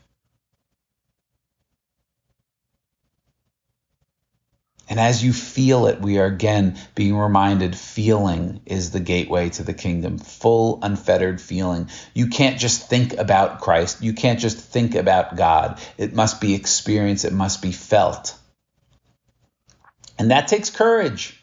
And 4.88 4.98
as 4.98 5.22
you 5.22 5.32
feel 5.32 5.86
it, 5.86 6.00
we 6.00 6.18
are 6.18 6.26
again 6.26 6.76
being 6.96 7.16
reminded 7.16 7.76
feeling 7.76 8.60
is 8.66 8.90
the 8.90 8.98
gateway 8.98 9.48
to 9.50 9.62
the 9.62 9.72
kingdom, 9.72 10.18
full, 10.18 10.80
unfettered 10.82 11.40
feeling. 11.40 11.88
You 12.12 12.26
can't 12.26 12.58
just 12.58 12.88
think 12.88 13.12
about 13.12 13.60
Christ. 13.60 14.02
You 14.02 14.14
can't 14.14 14.40
just 14.40 14.58
think 14.58 14.96
about 14.96 15.36
God. 15.36 15.80
It 15.96 16.12
must 16.12 16.40
be 16.40 16.54
experienced, 16.54 17.24
it 17.24 17.32
must 17.32 17.62
be 17.62 17.70
felt. 17.70 18.36
And 20.18 20.32
that 20.32 20.48
takes 20.48 20.70
courage. 20.70 21.40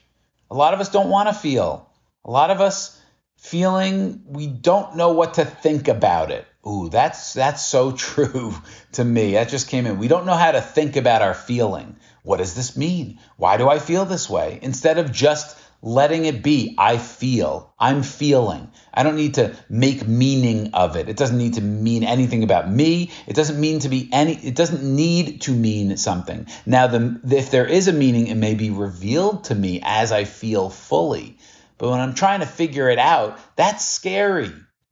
A 0.52 0.56
lot 0.56 0.74
of 0.74 0.82
us 0.82 0.90
don't 0.90 1.10
want 1.10 1.30
to 1.30 1.34
feel. 1.34 1.87
A 2.28 2.32
lot 2.32 2.52
of 2.52 2.60
us 2.60 3.02
feeling 3.38 4.22
we 4.28 4.48
don't 4.48 4.98
know 4.98 5.14
what 5.14 5.36
to 5.36 5.46
think 5.46 5.88
about 5.88 6.30
it. 6.30 6.46
Ooh, 6.68 6.90
that's 6.90 7.34
that's 7.34 7.66
so 7.66 7.92
true 8.08 8.54
to 8.92 9.06
me. 9.06 9.34
That 9.34 9.48
just 9.48 9.70
came 9.70 9.86
in. 9.86 9.98
We 9.98 10.10
don't 10.10 10.26
know 10.26 10.36
how 10.36 10.52
to 10.52 10.60
think 10.60 10.98
about 10.98 11.22
our 11.22 11.34
feeling. 11.34 11.96
What 12.24 12.38
does 12.38 12.54
this 12.54 12.76
mean? 12.76 13.20
Why 13.38 13.56
do 13.56 13.70
I 13.70 13.80
feel 13.80 14.04
this 14.04 14.30
way? 14.30 14.60
Instead 14.62 14.98
of 14.98 15.14
just 15.14 15.58
letting 15.82 16.26
it 16.26 16.44
be, 16.44 16.76
I 16.78 16.98
feel, 16.98 17.74
I'm 17.80 18.04
feeling. 18.04 18.72
I 18.94 19.04
don't 19.04 19.16
need 19.16 19.36
to 19.36 19.56
make 19.70 20.08
meaning 20.08 20.72
of 20.74 20.98
it. 20.98 21.08
It 21.08 21.16
doesn't 21.18 21.38
need 21.38 21.54
to 21.54 21.62
mean 21.62 22.04
anything 22.04 22.44
about 22.44 22.70
me. 22.70 23.12
It 23.28 23.36
doesn't 23.36 23.60
mean 23.60 23.80
to 23.80 23.90
be 23.90 24.10
any, 24.12 24.34
it 24.34 24.56
doesn't 24.56 24.84
need 24.84 25.42
to 25.42 25.52
mean 25.52 25.96
something. 25.96 26.48
Now, 26.66 26.88
the, 26.88 27.22
if 27.32 27.52
there 27.52 27.66
is 27.66 27.88
a 27.88 27.94
meaning, 27.94 28.28
it 28.28 28.36
may 28.36 28.56
be 28.56 28.72
revealed 28.72 29.46
to 29.46 29.56
me 29.56 29.82
as 29.84 30.12
I 30.12 30.24
feel 30.26 30.70
fully. 30.70 31.38
But 31.78 31.90
when 31.90 32.00
I'm 32.00 32.14
trying 32.14 32.40
to 32.40 32.46
figure 32.46 32.90
it 32.90 33.00
out, 33.00 33.40
that's 33.56 33.88
scary. 33.88 34.52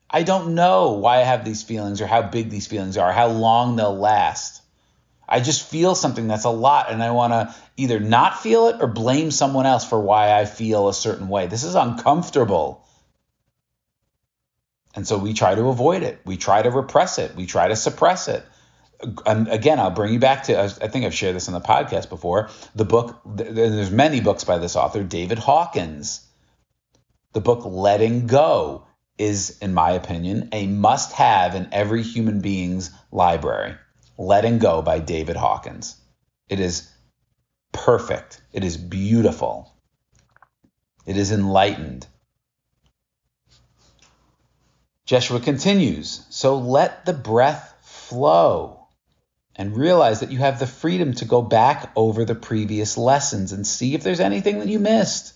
I 0.10 0.24
don't 0.24 0.56
know 0.56 0.94
why 0.94 1.18
I 1.18 1.24
have 1.24 1.44
these 1.44 1.64
feelings 1.64 2.00
or 2.02 2.08
how 2.08 2.22
big 2.22 2.50
these 2.50 2.68
feelings 2.68 2.98
are, 2.98 3.12
how 3.12 3.28
long 3.28 3.76
they'll 3.76 3.98
last. 3.98 4.62
I 5.28 5.40
just 5.40 5.68
feel 5.68 5.96
something 5.96 6.28
that's 6.28 6.46
a 6.46 6.52
lot 6.52 6.92
and 6.92 7.02
I 7.02 7.12
want 7.12 7.34
to 7.34 7.56
either 7.78 8.00
not 8.00 8.42
feel 8.42 8.68
it 8.68 8.78
or 8.80 8.88
blame 8.88 9.32
someone 9.32 9.66
else 9.66 9.84
for 9.84 10.00
why 10.00 10.40
I 10.40 10.46
feel 10.46 10.88
a 10.88 10.94
certain 10.94 11.28
way. 11.28 11.48
This 11.48 11.64
is 11.64 11.74
uncomfortable. 11.74 12.86
And 14.96 15.08
so 15.08 15.18
we 15.18 15.34
try 15.34 15.56
to 15.56 15.68
avoid 15.70 16.04
it. 16.04 16.22
We 16.26 16.38
try 16.38 16.62
to 16.62 16.70
repress 16.70 17.18
it. 17.18 17.36
We 17.36 17.48
try 17.48 17.68
to 17.68 17.76
suppress 17.76 18.28
it. 18.28 18.44
And 19.26 19.48
again, 19.50 19.80
I'll 19.80 19.92
bring 19.92 20.14
you 20.14 20.20
back 20.20 20.44
to, 20.44 20.58
I 20.62 20.68
think 20.68 21.06
I've 21.06 21.14
shared 21.14 21.36
this 21.36 21.50
on 21.50 21.54
the 21.54 21.60
podcast 21.60 22.08
before. 22.08 22.50
The 22.76 22.86
book, 22.86 23.20
there's 23.26 23.92
many 23.92 24.22
books 24.22 24.44
by 24.44 24.60
this 24.60 24.76
author, 24.76 25.04
David 25.04 25.40
Hawkins. 25.40 26.22
The 27.36 27.42
book 27.42 27.66
Letting 27.66 28.28
Go 28.28 28.86
is, 29.18 29.58
in 29.60 29.74
my 29.74 29.92
opinion, 29.92 30.48
a 30.54 30.68
must 30.68 31.12
have 31.12 31.54
in 31.54 31.68
every 31.74 32.02
human 32.02 32.40
being's 32.40 32.92
library. 33.12 33.76
Letting 34.18 34.58
Go 34.60 34.82
by 34.82 35.00
David 35.00 35.36
Hawkins. 35.36 35.98
It 36.48 36.62
is 36.62 36.90
perfect. 37.74 38.40
It 38.54 38.64
is 38.64 38.78
beautiful. 38.78 39.70
It 41.06 41.18
is 41.18 41.34
enlightened. 41.34 42.08
Jeshua 45.06 45.42
continues 45.42 46.26
So 46.30 46.58
let 46.58 47.06
the 47.06 47.12
breath 47.12 47.76
flow 47.82 48.88
and 49.58 49.76
realize 49.76 50.22
that 50.22 50.32
you 50.32 50.38
have 50.38 50.58
the 50.58 50.68
freedom 50.68 51.14
to 51.16 51.26
go 51.26 51.42
back 51.42 51.92
over 51.98 52.24
the 52.24 52.34
previous 52.34 52.98
lessons 52.98 53.52
and 53.52 53.68
see 53.68 53.94
if 53.94 54.04
there's 54.04 54.22
anything 54.22 54.60
that 54.60 54.70
you 54.70 54.80
missed. 54.80 55.34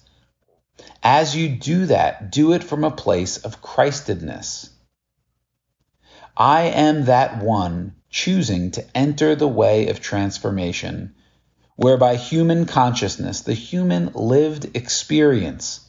As 1.04 1.36
you 1.36 1.50
do 1.50 1.86
that, 1.88 2.32
do 2.32 2.54
it 2.54 2.64
from 2.64 2.84
a 2.84 2.92
place 2.92 3.38
of 3.38 3.62
Christedness. 3.62 4.70
I 6.36 6.64
am 6.64 7.06
that 7.06 7.44
one 7.44 7.96
choosing 8.10 8.72
to 8.72 8.86
enter 8.96 9.36
the 9.36 9.48
way 9.48 9.90
of 9.90 10.00
transformation, 10.00 11.16
whereby 11.76 12.16
human 12.16 12.66
consciousness, 12.66 13.42
the 13.42 13.54
human 13.54 14.12
lived 14.14 14.76
experience, 14.76 15.82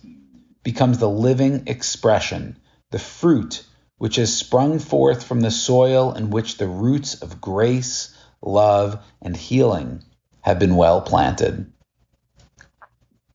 becomes 0.63 0.99
the 0.99 1.09
living 1.09 1.65
expression, 1.67 2.57
the 2.91 2.99
fruit 2.99 3.65
which 3.99 4.17
has 4.17 4.37
sprung 4.37 4.79
forth 4.79 5.23
from 5.23 5.41
the 5.41 5.51
soil 5.51 6.13
in 6.13 6.31
which 6.31 6.57
the 6.57 6.67
roots 6.67 7.15
of 7.23 7.41
grace, 7.41 8.17
love, 8.43 8.99
and 9.21 9.37
healing 9.37 10.03
have 10.41 10.59
been 10.59 10.75
well 10.75 11.03
planted. 11.03 11.71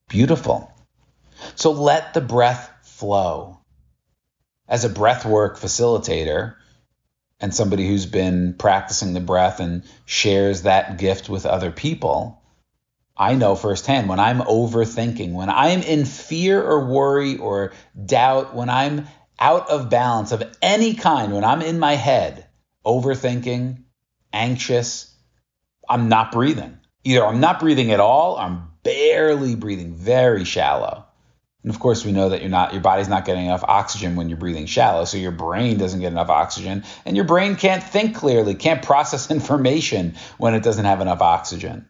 Beautiful. 0.10 0.75
So 1.56 1.72
let 1.72 2.14
the 2.14 2.22
breath 2.22 2.72
flow. 2.84 3.60
As 4.68 4.84
a 4.84 4.90
breathwork 4.90 5.58
facilitator, 5.58 6.56
and 7.40 7.54
somebody 7.54 7.88
who's 7.88 8.06
been 8.06 8.54
practicing 8.54 9.14
the 9.14 9.20
breath 9.20 9.60
and 9.60 9.84
shares 10.06 10.64
that 10.64 10.98
gift 10.98 11.30
with 11.30 11.46
other 11.46 11.72
people, 11.72 12.42
I 13.18 13.36
know 13.36 13.56
firsthand 13.56 14.10
when 14.10 14.20
I'm 14.20 14.40
overthinking, 14.40 15.34
when 15.34 15.50
I'm 15.50 15.82
in 15.82 16.06
fear 16.06 16.62
or 16.62 16.86
worry 16.86 17.38
or 17.38 17.74
doubt, 18.04 18.56
when 18.56 18.70
I'm 18.70 19.08
out 19.40 19.70
of 19.70 19.90
balance 19.90 20.32
of 20.32 20.44
any 20.62 20.94
kind, 20.96 21.34
when 21.34 21.44
I'm 21.44 21.62
in 21.62 21.80
my 21.80 21.94
head, 21.94 22.48
overthinking, 22.86 23.84
anxious, 24.34 25.14
I'm 25.88 26.10
not 26.10 26.32
breathing. 26.32 26.78
Either 27.04 27.26
I'm 27.26 27.40
not 27.40 27.60
breathing 27.60 27.92
at 27.92 28.00
all, 28.00 28.38
I'm 28.38 28.70
barely 28.84 29.56
breathing, 29.56 29.94
very 29.94 30.46
shallow. 30.46 31.06
And 31.66 31.74
of 31.74 31.80
course, 31.80 32.06
we 32.06 32.12
know 32.12 32.30
that 32.30 32.42
you're 32.42 32.52
not, 32.52 32.74
your 32.74 32.84
body's 32.84 33.10
not 33.10 33.26
getting 33.26 33.46
enough 33.46 33.64
oxygen 33.64 34.16
when 34.16 34.30
you're 34.30 34.38
breathing 34.38 34.68
shallow. 34.68 35.04
So 35.04 35.18
your 35.18 35.32
brain 35.32 35.80
doesn't 35.80 36.00
get 36.00 36.12
enough 36.12 36.30
oxygen, 36.30 36.84
and 37.06 37.16
your 37.16 37.26
brain 37.26 37.56
can't 37.56 37.82
think 37.82 38.16
clearly, 38.16 38.54
can't 38.54 38.84
process 38.84 39.32
information 39.32 40.14
when 40.38 40.54
it 40.54 40.62
doesn't 40.62 40.86
have 40.86 41.02
enough 41.02 41.24
oxygen. 41.24 41.90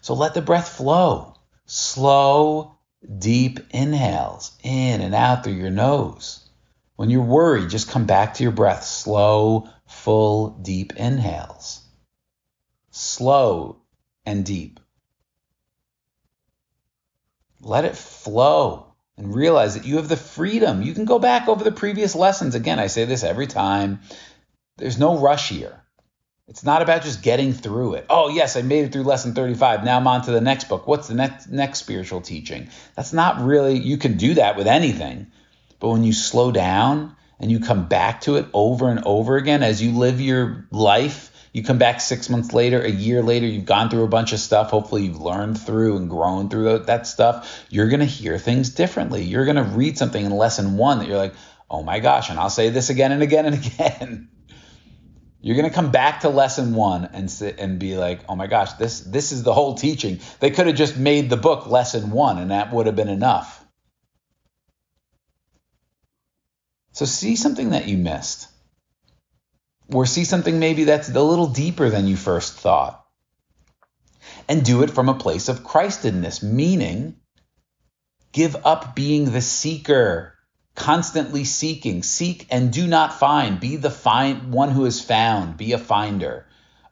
So 0.00 0.14
let 0.14 0.32
the 0.32 0.40
breath 0.40 0.70
flow. 0.70 1.34
Slow, 1.66 2.78
deep 3.18 3.60
inhales 3.68 4.52
in 4.62 5.02
and 5.02 5.14
out 5.14 5.44
through 5.44 5.52
your 5.52 5.68
nose. 5.68 6.48
When 6.96 7.10
you're 7.10 7.20
worried, 7.20 7.68
just 7.68 7.90
come 7.90 8.06
back 8.06 8.32
to 8.34 8.42
your 8.42 8.52
breath. 8.52 8.82
Slow, 8.82 9.68
full, 9.86 10.56
deep 10.62 10.94
inhales. 10.96 11.82
Slow 12.92 13.82
and 14.24 14.42
deep. 14.42 14.80
Let 17.60 17.84
it 17.84 17.96
flow 17.96 18.94
and 19.16 19.34
realize 19.34 19.74
that 19.74 19.84
you 19.84 19.96
have 19.96 20.08
the 20.08 20.16
freedom. 20.16 20.82
You 20.82 20.94
can 20.94 21.04
go 21.04 21.18
back 21.18 21.48
over 21.48 21.62
the 21.62 21.72
previous 21.72 22.14
lessons. 22.14 22.54
Again, 22.54 22.78
I 22.78 22.86
say 22.86 23.04
this 23.04 23.22
every 23.22 23.46
time. 23.46 24.00
There's 24.78 24.98
no 24.98 25.18
rush 25.18 25.50
here. 25.50 25.80
It's 26.48 26.64
not 26.64 26.82
about 26.82 27.02
just 27.02 27.22
getting 27.22 27.52
through 27.52 27.94
it. 27.94 28.06
Oh, 28.10 28.28
yes, 28.28 28.56
I 28.56 28.62
made 28.62 28.84
it 28.84 28.92
through 28.92 29.04
lesson 29.04 29.34
35. 29.34 29.84
Now 29.84 29.98
I'm 29.98 30.06
on 30.08 30.22
to 30.22 30.32
the 30.32 30.40
next 30.40 30.68
book. 30.68 30.88
What's 30.88 31.06
the 31.06 31.14
next 31.14 31.48
next 31.48 31.78
spiritual 31.78 32.22
teaching? 32.22 32.70
That's 32.96 33.12
not 33.12 33.40
really 33.40 33.78
you 33.78 33.98
can 33.98 34.16
do 34.16 34.34
that 34.34 34.56
with 34.56 34.66
anything. 34.66 35.28
But 35.78 35.90
when 35.90 36.02
you 36.02 36.12
slow 36.12 36.50
down 36.50 37.14
and 37.38 37.52
you 37.52 37.60
come 37.60 37.86
back 37.86 38.22
to 38.22 38.36
it 38.36 38.46
over 38.52 38.88
and 38.90 39.04
over 39.04 39.36
again 39.36 39.62
as 39.62 39.80
you 39.80 39.92
live 39.92 40.20
your 40.20 40.66
life 40.72 41.29
you 41.52 41.64
come 41.64 41.78
back 41.78 42.00
six 42.00 42.28
months 42.28 42.52
later, 42.52 42.80
a 42.80 42.90
year 42.90 43.22
later, 43.22 43.46
you've 43.46 43.64
gone 43.64 43.90
through 43.90 44.04
a 44.04 44.08
bunch 44.08 44.32
of 44.32 44.38
stuff. 44.38 44.70
Hopefully, 44.70 45.04
you've 45.04 45.20
learned 45.20 45.60
through 45.60 45.96
and 45.96 46.08
grown 46.08 46.48
through 46.48 46.78
that 46.80 47.06
stuff. 47.06 47.64
You're 47.70 47.88
going 47.88 48.00
to 48.00 48.06
hear 48.06 48.38
things 48.38 48.70
differently. 48.70 49.22
You're 49.22 49.44
going 49.44 49.56
to 49.56 49.64
read 49.64 49.98
something 49.98 50.24
in 50.24 50.30
lesson 50.30 50.76
one 50.76 50.98
that 50.98 51.08
you're 51.08 51.16
like, 51.16 51.34
oh 51.68 51.82
my 51.82 51.98
gosh, 52.00 52.30
and 52.30 52.38
I'll 52.38 52.50
say 52.50 52.70
this 52.70 52.90
again 52.90 53.12
and 53.12 53.22
again 53.22 53.46
and 53.46 53.66
again. 53.66 54.28
You're 55.42 55.56
going 55.56 55.70
to 55.70 55.74
come 55.74 55.90
back 55.90 56.20
to 56.20 56.28
lesson 56.28 56.74
one 56.74 57.06
and 57.14 57.30
sit 57.30 57.58
and 57.58 57.78
be 57.78 57.96
like, 57.96 58.20
oh 58.28 58.36
my 58.36 58.46
gosh, 58.46 58.74
this, 58.74 59.00
this 59.00 59.32
is 59.32 59.42
the 59.42 59.54
whole 59.54 59.74
teaching. 59.74 60.20
They 60.38 60.50
could 60.50 60.66
have 60.66 60.76
just 60.76 60.98
made 60.98 61.30
the 61.30 61.38
book 61.38 61.66
lesson 61.66 62.10
one, 62.10 62.36
and 62.36 62.50
that 62.50 62.74
would 62.74 62.84
have 62.84 62.94
been 62.94 63.08
enough. 63.08 63.64
So 66.92 67.06
see 67.06 67.36
something 67.36 67.70
that 67.70 67.88
you 67.88 67.96
missed. 67.96 68.49
Or 69.92 70.06
see 70.06 70.24
something 70.24 70.58
maybe 70.58 70.84
that's 70.84 71.08
a 71.08 71.22
little 71.22 71.48
deeper 71.48 71.90
than 71.90 72.06
you 72.06 72.16
first 72.16 72.54
thought. 72.54 73.04
And 74.48 74.64
do 74.64 74.82
it 74.82 74.90
from 74.90 75.08
a 75.08 75.14
place 75.14 75.48
of 75.48 75.64
Christedness, 75.64 76.42
meaning 76.42 77.16
give 78.32 78.56
up 78.64 78.94
being 78.94 79.30
the 79.30 79.40
seeker, 79.40 80.34
constantly 80.74 81.44
seeking. 81.44 82.02
Seek 82.02 82.46
and 82.50 82.72
do 82.72 82.86
not 82.86 83.18
find. 83.18 83.58
Be 83.58 83.76
the 83.76 83.90
find 83.90 84.52
one 84.52 84.70
who 84.70 84.86
is 84.86 85.00
found. 85.00 85.56
Be 85.56 85.72
a 85.72 85.78
finder. 85.78 86.46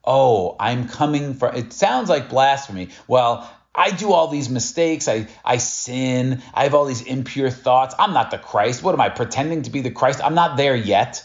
Oh, 0.05 0.57
I'm 0.59 0.89
coming 0.89 1.35
from 1.35 1.55
it 1.55 1.73
sounds 1.73 2.09
like 2.09 2.31
blasphemy. 2.31 2.89
Well, 3.07 3.49
I 3.75 3.91
do 3.91 4.13
all 4.13 4.29
these 4.29 4.49
mistakes. 4.49 5.07
I, 5.07 5.29
I 5.45 5.59
sin. 5.59 6.43
I 6.53 6.65
have 6.65 6.75
all 6.75 6.87
these 6.87 7.03
impure 7.03 7.51
thoughts. 7.51 7.95
I'm 7.99 8.13
not 8.13 8.31
the 8.31 8.39
Christ. 8.39 8.83
What 8.83 8.95
am 8.95 9.01
I 9.01 9.09
pretending 9.09 9.63
to 9.63 9.71
be 9.71 9.83
the 9.83 9.91
Christ? 9.91 10.21
I'm 10.23 10.35
not 10.35 10.57
there 10.57 10.75
yet. 10.75 11.25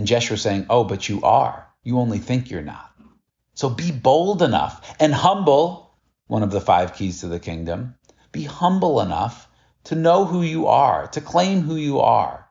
And 0.00 0.08
Jeshua's 0.08 0.40
saying, 0.40 0.64
Oh, 0.70 0.84
but 0.84 1.10
you 1.10 1.20
are. 1.24 1.68
You 1.82 1.98
only 1.98 2.20
think 2.20 2.50
you're 2.50 2.62
not. 2.62 2.90
So 3.52 3.68
be 3.68 3.92
bold 3.92 4.40
enough 4.40 4.96
and 4.98 5.12
humble, 5.12 5.94
one 6.26 6.42
of 6.42 6.50
the 6.50 6.62
five 6.62 6.94
keys 6.94 7.20
to 7.20 7.28
the 7.28 7.38
kingdom. 7.38 7.96
Be 8.32 8.44
humble 8.44 9.02
enough 9.02 9.46
to 9.84 9.94
know 9.94 10.24
who 10.24 10.40
you 10.40 10.68
are, 10.68 11.08
to 11.08 11.20
claim 11.20 11.60
who 11.60 11.76
you 11.76 12.00
are. 12.00 12.48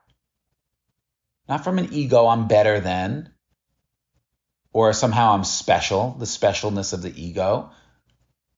Not 1.47 1.63
from 1.63 1.79
an 1.79 1.91
ego, 1.91 2.27
I'm 2.27 2.47
better 2.47 2.79
than, 2.79 3.31
or 4.71 4.93
somehow 4.93 5.33
I'm 5.33 5.43
special, 5.43 6.11
the 6.19 6.25
specialness 6.25 6.93
of 6.93 7.01
the 7.01 7.19
ego, 7.19 7.71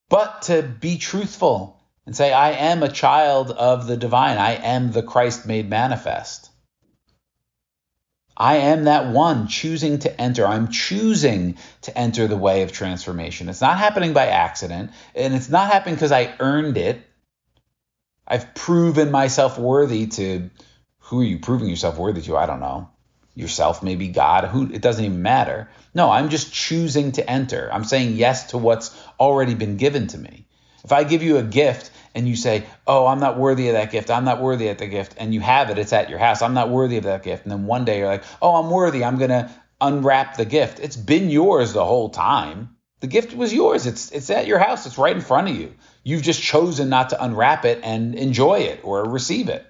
but 0.10 0.42
to 0.44 0.64
be 0.64 0.98
truthful 0.98 1.80
and 2.06 2.14
say, 2.14 2.34
I 2.34 2.52
am 2.52 2.84
a 2.84 2.92
child 2.92 3.52
of 3.52 3.88
the 3.88 3.96
divine. 3.96 4.38
I 4.38 4.56
am 4.56 4.92
the 4.92 5.02
Christ 5.02 5.46
made 5.46 5.70
manifest. 5.70 6.51
I 8.42 8.56
am 8.56 8.86
that 8.86 9.14
one 9.14 9.48
choosing 9.48 10.00
to 10.00 10.20
enter. 10.20 10.48
I'm 10.48 10.70
choosing 10.70 11.60
to 11.82 11.96
enter 11.96 12.28
the 12.28 12.36
way 12.36 12.64
of 12.64 12.72
transformation. 12.72 13.50
It's 13.50 13.62
not 13.62 13.78
happening 13.78 14.14
by 14.14 14.26
accident, 14.26 14.90
and 15.14 15.36
it's 15.36 15.48
not 15.48 15.72
happening 15.72 15.94
because 15.94 16.12
I 16.12 16.34
earned 16.40 16.76
it. 16.76 17.04
I've 18.28 18.56
proven 18.56 19.12
myself 19.12 19.60
worthy 19.60 20.08
to. 20.08 20.50
Who 21.02 21.22
are 21.22 21.24
you 21.24 21.38
proving 21.38 21.70
yourself 21.70 22.00
worthy 22.00 22.24
to? 22.24 22.36
I 22.36 22.48
don't 22.48 22.62
know. 22.62 22.90
Yourself, 23.36 23.84
maybe 23.84 24.08
God. 24.08 24.46
Who? 24.46 24.74
It 24.74 24.82
doesn't 24.82 25.06
even 25.06 25.22
matter. 25.22 25.70
No, 25.94 26.10
I'm 26.10 26.30
just 26.30 26.52
choosing 26.52 27.12
to 27.12 27.30
enter. 27.30 27.70
I'm 27.72 27.84
saying 27.84 28.16
yes 28.16 28.46
to 28.52 28.58
what's 28.58 28.90
already 29.20 29.54
been 29.54 29.78
given 29.78 30.08
to 30.08 30.18
me. 30.18 30.48
If 30.84 30.92
I 30.92 31.04
give 31.04 31.22
you 31.22 31.38
a 31.38 31.44
gift 31.44 31.92
and 32.14 32.28
you 32.28 32.36
say, 32.36 32.64
"Oh, 32.88 33.08
I'm 33.08 33.20
not 33.20 33.38
worthy 33.38 33.70
of 33.70 33.74
that 33.74 33.92
gift. 33.92 34.10
I'm 34.10 34.26
not 34.26 34.42
worthy 34.42 34.68
of 34.70 34.78
the 34.78 34.88
gift," 34.88 35.16
and 35.18 35.34
you 35.34 35.40
have 35.40 35.70
it, 35.70 35.78
it's 35.78 35.94
at 35.94 36.10
your 36.10 36.20
house. 36.20 36.42
I'm 36.42 36.54
not 36.54 36.70
worthy 36.70 36.98
of 36.98 37.04
that 37.06 37.24
gift. 37.24 37.44
And 37.44 37.52
then 37.52 37.66
one 37.66 37.86
day 37.86 38.00
you're 38.00 38.08
like, 38.08 38.24
"Oh, 38.42 38.56
I'm 38.56 38.70
worthy. 38.70 39.04
I'm 39.04 39.18
gonna 39.18 39.54
unwrap 39.80 40.38
the 40.38 40.46
gift." 40.46 40.80
It's 40.80 40.98
been 40.98 41.30
yours 41.30 41.74
the 41.74 41.86
whole 41.86 42.10
time. 42.10 42.76
The 43.02 43.08
gift 43.08 43.36
was 43.36 43.54
yours. 43.54 43.88
It's 43.88 44.12
it's 44.12 44.30
at 44.30 44.48
your 44.48 44.60
house. 44.60 44.86
It's 44.86 44.98
right 44.98 45.16
in 45.16 45.22
front 45.22 45.50
of 45.50 45.56
you. 45.56 45.74
You've 46.04 46.22
just 46.22 46.42
chosen 46.42 46.90
not 46.90 47.10
to 47.10 47.24
unwrap 47.24 47.66
it 47.66 47.80
and 47.84 48.16
enjoy 48.16 48.60
it 48.60 48.82
or 48.84 49.04
receive 49.06 49.50
it. 49.50 49.66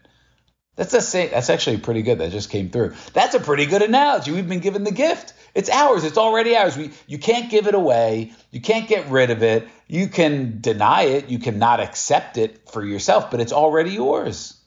That's 0.76 0.94
a 0.94 1.28
that's 1.28 1.50
actually 1.50 1.78
pretty 1.78 2.02
good. 2.02 2.20
That 2.20 2.32
just 2.32 2.50
came 2.50 2.70
through. 2.70 2.94
That's 3.14 3.36
a 3.36 3.40
pretty 3.40 3.66
good 3.66 3.82
analogy. 3.82 4.32
We've 4.32 4.48
been 4.48 4.60
given 4.60 4.84
the 4.84 4.92
gift. 4.92 5.34
It's 5.53 5.70
ours. 5.70 6.03
It's 6.03 6.17
already 6.17 6.55
ours. 6.55 6.77
We 6.77 6.91
you 7.08 7.17
can't 7.17 7.50
give 7.50 7.67
it 7.67 7.75
away. 7.75 8.34
You 8.51 8.62
can't 8.62 8.88
get 8.88 9.10
rid 9.10 9.31
of 9.31 9.43
it. 9.43 9.67
You 9.88 10.08
can 10.08 10.62
deny 10.62 11.03
it. 11.03 11.29
You 11.29 11.39
cannot 11.39 11.79
accept 11.79 12.38
it 12.38 12.70
for 12.70 12.84
yourself, 12.86 13.31
but 13.31 13.41
it's 13.41 13.53
already 13.53 13.91
yours. 13.91 14.58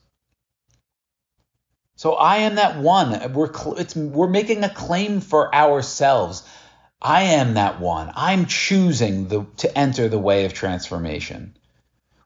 So 1.95 2.13
I 2.13 2.37
am 2.37 2.55
that 2.55 2.77
one. 2.77 3.33
We're 3.33 3.51
it's 3.77 3.95
we're 3.95 4.27
making 4.27 4.63
a 4.63 4.69
claim 4.69 5.21
for 5.21 5.53
ourselves. 5.53 6.43
I 7.01 7.23
am 7.23 7.53
that 7.53 7.79
one. 7.79 8.11
I'm 8.15 8.45
choosing 8.45 9.27
the, 9.27 9.45
to 9.57 9.77
enter 9.77 10.09
the 10.09 10.19
way 10.19 10.45
of 10.45 10.53
transformation, 10.53 11.55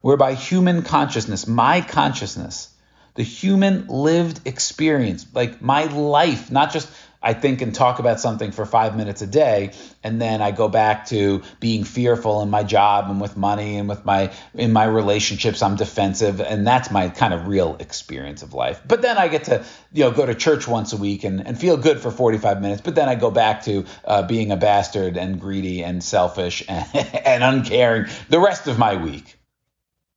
whereby 0.02 0.34
human 0.34 0.84
consciousness, 0.84 1.48
my 1.48 1.82
consciousness, 1.82 2.74
the 3.16 3.24
human 3.24 3.88
lived 3.88 4.48
experience, 4.48 5.26
like 5.34 5.62
my 5.62 5.84
life, 5.84 6.50
not 6.50 6.72
just 6.72 6.90
I 7.22 7.34
think 7.34 7.62
and 7.62 7.76
talk 7.76 8.00
about 8.00 8.22
something 8.22 8.52
for 8.52 8.66
five 8.66 8.96
minutes 8.96 9.22
a 9.22 9.28
day, 9.28 9.74
and 10.04 10.22
then 10.22 10.42
I 10.42 10.52
go 10.52 10.70
back 10.70 11.08
to 11.08 11.42
being 11.60 11.84
fearful 11.84 12.42
in 12.42 12.50
my 12.50 12.64
job 12.64 13.10
and 13.10 13.20
with 13.20 13.36
money 13.36 13.78
and 13.78 13.90
with 13.90 14.06
my 14.06 14.32
in 14.54 14.72
my 14.72 14.86
relationships. 14.86 15.62
I'm 15.62 15.76
defensive, 15.76 16.40
and 16.40 16.66
that's 16.66 16.92
my 16.92 17.10
kind 17.10 17.34
of 17.34 17.48
real 17.48 17.76
experience 17.80 18.42
of 18.42 18.54
life. 18.54 18.82
But 18.88 19.02
then 19.02 19.18
I 19.18 19.28
get 19.28 19.46
to 19.46 19.66
you 19.92 20.06
know 20.06 20.12
go 20.12 20.26
to 20.26 20.34
church 20.34 20.66
once 20.66 20.94
a 20.94 20.98
week 20.98 21.26
and, 21.26 21.46
and 21.46 21.60
feel 21.60 21.76
good 21.76 22.00
for 22.00 22.10
45 22.10 22.62
minutes. 22.62 22.82
But 22.82 22.96
then 22.96 23.10
I 23.10 23.16
go 23.16 23.32
back 23.32 23.66
to 23.66 23.86
uh, 24.06 24.24
being 24.24 24.52
a 24.52 24.58
bastard 24.58 25.18
and 25.18 25.42
greedy 25.42 25.84
and 25.84 26.02
selfish 26.02 26.64
and, 26.70 26.88
and 27.26 27.44
uncaring 27.44 28.06
the 28.30 28.40
rest 28.40 28.68
of 28.68 28.80
my 28.80 28.96
week. 28.96 29.38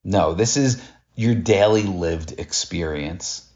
No, 0.05 0.33
this 0.33 0.55
is 0.55 0.81
your 1.15 1.35
daily 1.35 1.83
lived 1.83 2.39
experience 2.39 3.49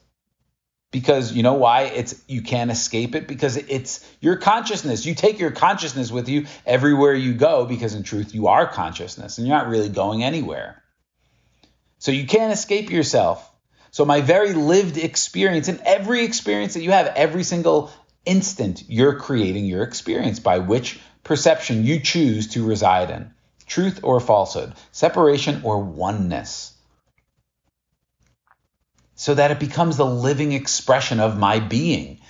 because 0.91 1.34
you 1.34 1.43
know 1.43 1.56
why? 1.56 1.84
It's 1.84 2.21
you 2.28 2.41
can't 2.41 2.71
escape 2.71 3.15
it 3.15 3.28
because 3.28 3.58
it's 3.58 4.08
your 4.21 4.38
consciousness. 4.38 5.06
You 5.06 5.15
take 5.15 5.39
your 5.39 5.52
consciousness 5.52 6.12
with 6.12 6.30
you 6.30 6.45
everywhere 6.65 7.13
you 7.13 7.34
go 7.34 7.65
because 7.65 7.93
in 7.93 8.04
truth 8.04 8.34
you 8.34 8.47
are 8.47 8.65
consciousness 8.67 9.38
and 9.38 9.47
you're 9.47 9.58
not 9.58 9.67
really 9.67 9.89
going 9.89 10.23
anywhere. 10.23 10.82
So 12.00 12.12
you 12.12 12.26
can't 12.26 12.54
escape 12.54 12.89
yourself. 12.89 13.52
So 13.91 14.06
my 14.06 14.21
very 14.21 14.54
lived 14.54 14.97
experience 14.97 15.67
and 15.67 15.82
every 15.86 16.23
experience 16.23 16.76
that 16.76 16.84
you 16.84 16.91
have 16.91 17.08
every 17.08 17.43
single 17.43 17.91
instant 18.26 18.84
you're 18.88 19.19
creating 19.19 19.65
your 19.65 19.84
experience 19.84 20.39
by 20.39 20.60
which 20.60 21.00
perception 21.23 21.86
you 21.86 22.00
choose 22.00 22.50
to 22.50 22.65
reside 22.65 23.10
in 23.10 23.32
truth 23.65 24.02
or 24.04 24.19
falsehood 24.19 24.73
separation 24.91 25.62
or 25.63 25.84
oneness 25.84 26.77
so 29.17 29.34
that 29.34 29.51
it 29.51 29.60
becomes 29.60 29.97
the 29.97 30.06
living 30.06 30.53
expression 30.53 31.19
of 31.19 31.39
my 31.39 31.60
being. 31.60 32.21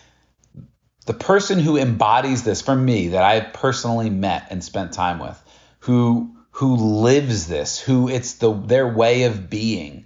The 1.06 1.14
person 1.14 1.60
who 1.60 1.78
embodies 1.78 2.44
this 2.44 2.62
for 2.62 2.76
me 2.76 3.10
that 3.10 3.24
I've 3.24 3.54
personally 3.54 4.10
met 4.10 4.48
and 4.50 4.64
spent 4.64 4.94
time 4.94 5.20
with, 5.20 5.38
who 5.80 6.34
who 6.52 6.76
lives 6.76 7.48
this, 7.48 7.78
who 7.78 8.08
it's 8.10 8.36
the 8.36 8.54
their 8.54 8.88
way 8.88 9.24
of 9.24 9.50
being, 9.50 10.06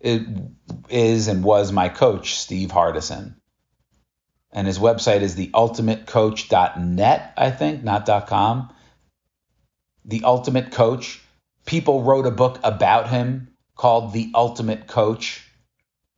it 0.00 0.22
is 0.88 1.28
and 1.28 1.44
was 1.44 1.70
my 1.70 1.90
coach, 1.90 2.34
Steve 2.34 2.70
Hardison. 2.70 3.34
And 4.52 4.66
his 4.66 4.78
website 4.78 5.20
is 5.20 5.36
theultimatecoach.net, 5.36 7.34
I 7.36 7.50
think, 7.50 7.84
not 7.84 8.26
.com. 8.26 8.72
The 10.06 10.24
Ultimate 10.24 10.72
Coach. 10.72 11.20
People 11.66 12.02
wrote 12.02 12.26
a 12.26 12.30
book 12.30 12.58
about 12.62 13.10
him 13.10 13.48
called 13.74 14.12
The 14.12 14.30
Ultimate 14.34 14.86
Coach 14.86 15.44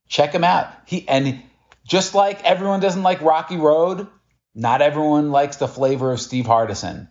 Check 0.07 0.33
him 0.33 0.43
out. 0.43 0.67
He 0.85 1.07
and 1.07 1.43
just 1.85 2.15
like 2.15 2.43
everyone 2.43 2.79
doesn't 2.79 3.03
like 3.03 3.21
Rocky 3.21 3.57
Road, 3.57 4.07
not 4.55 4.81
everyone 4.81 5.31
likes 5.31 5.57
the 5.57 5.67
flavor 5.67 6.11
of 6.11 6.21
Steve 6.21 6.45
Hardison. 6.45 7.09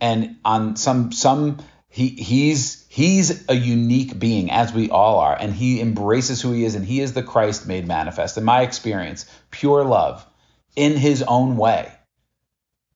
And 0.00 0.36
on 0.44 0.76
some 0.76 1.12
some 1.12 1.58
he 1.92 2.08
he's 2.08 2.86
he's 2.88 3.46
a 3.50 3.54
unique 3.54 4.18
being 4.18 4.50
as 4.50 4.72
we 4.72 4.88
all 4.88 5.18
are 5.18 5.36
and 5.38 5.52
he 5.52 5.78
embraces 5.78 6.40
who 6.40 6.50
he 6.50 6.64
is 6.64 6.74
and 6.74 6.86
he 6.86 7.00
is 7.00 7.12
the 7.12 7.22
Christ 7.22 7.66
made 7.68 7.86
manifest 7.86 8.38
in 8.38 8.44
my 8.44 8.62
experience 8.62 9.26
pure 9.50 9.84
love 9.84 10.26
in 10.74 10.96
his 10.96 11.22
own 11.22 11.58
way 11.58 11.92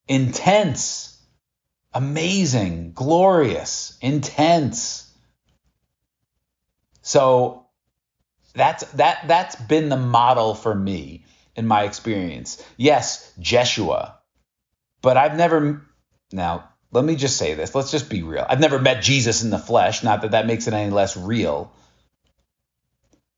intense 0.09 1.15
amazing 1.93 2.93
glorious 2.95 3.99
intense 4.01 5.13
so 7.03 7.66
that's 8.57 8.85
that 8.93 9.29
that's 9.29 9.57
been 9.57 9.89
the 9.89 9.97
model 9.97 10.55
for 10.55 10.75
me 10.75 11.25
in 11.55 11.67
my 11.67 11.85
experience. 11.85 12.63
Yes, 12.77 13.33
Jeshua, 13.39 14.17
but 15.03 15.17
I've 15.17 15.37
never 15.37 15.83
now. 16.33 16.71
Let 16.93 17.05
me 17.05 17.17
just 17.17 17.37
say 17.37 17.55
this. 17.55 17.75
Let's 17.75 17.91
just 17.91 18.09
be 18.09 18.23
real. 18.23 18.47
I've 18.49 18.61
never 18.61 18.79
met 18.79 19.03
Jesus 19.03 19.43
in 19.43 19.51
the 19.51 19.59
flesh. 19.59 20.03
Not 20.03 20.23
that 20.23 20.31
that 20.31 20.47
makes 20.47 20.67
it 20.67 20.73
any 20.73 20.91
less 20.91 21.17
real. 21.17 21.73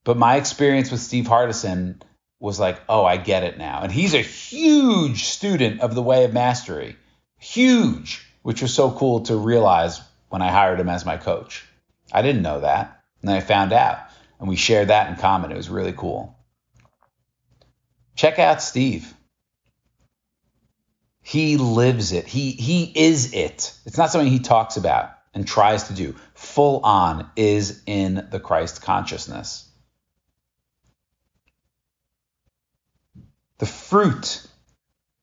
But 0.05 0.17
my 0.17 0.37
experience 0.37 0.91
with 0.91 1.01
Steve 1.01 1.25
Hardison 1.25 2.01
was 2.39 2.61
like, 2.61 2.81
oh, 2.89 3.05
I 3.05 3.17
get 3.17 3.43
it 3.43 3.59
now. 3.59 3.81
And 3.83 3.91
he's 3.91 4.15
a 4.15 4.21
huge 4.21 5.25
student 5.25 5.81
of 5.81 5.95
the 5.95 6.03
way 6.03 6.25
of 6.25 6.33
mastery. 6.33 6.97
Huge, 7.39 8.25
which 8.43 8.63
was 8.63 8.73
so 8.73 8.91
cool 8.93 9.21
to 9.23 9.37
realize 9.37 10.01
when 10.29 10.43
I 10.43 10.51
hired 10.51 10.79
him 10.79 10.89
as 10.89 11.05
my 11.05 11.17
coach. 11.17 11.65
I 12.13 12.23
didn't 12.23 12.43
know 12.43 12.61
that. 12.61 13.03
And 13.23 13.31
I 13.31 13.41
found 13.41 13.73
out 13.73 13.99
and 14.39 14.49
we 14.49 14.57
shared 14.57 14.89
that 14.89 15.09
in 15.11 15.17
common. 15.17 15.53
It 15.53 15.57
was 15.57 15.69
really 15.69 15.93
cool. 15.93 16.37
Check 18.17 18.39
out 18.39 18.63
Steve. 18.63 19.13
He 21.23 21.57
lives 21.57 22.13
it. 22.13 22.27
He 22.27 22.53
he 22.53 22.85
is 22.85 23.35
it. 23.35 23.75
It's 23.85 23.99
not 23.99 24.11
something 24.11 24.31
he 24.31 24.39
talks 24.39 24.77
about 24.77 25.11
and 25.35 25.47
tries 25.47 25.85
to 25.89 25.95
do. 25.95 26.15
Full 26.35 26.81
on 26.85 27.31
is 27.37 27.83
in 27.87 28.27
the 28.31 28.41
Christ 28.41 28.83
consciousness. 28.83 29.69
the 33.59 33.67
fruit 33.67 34.47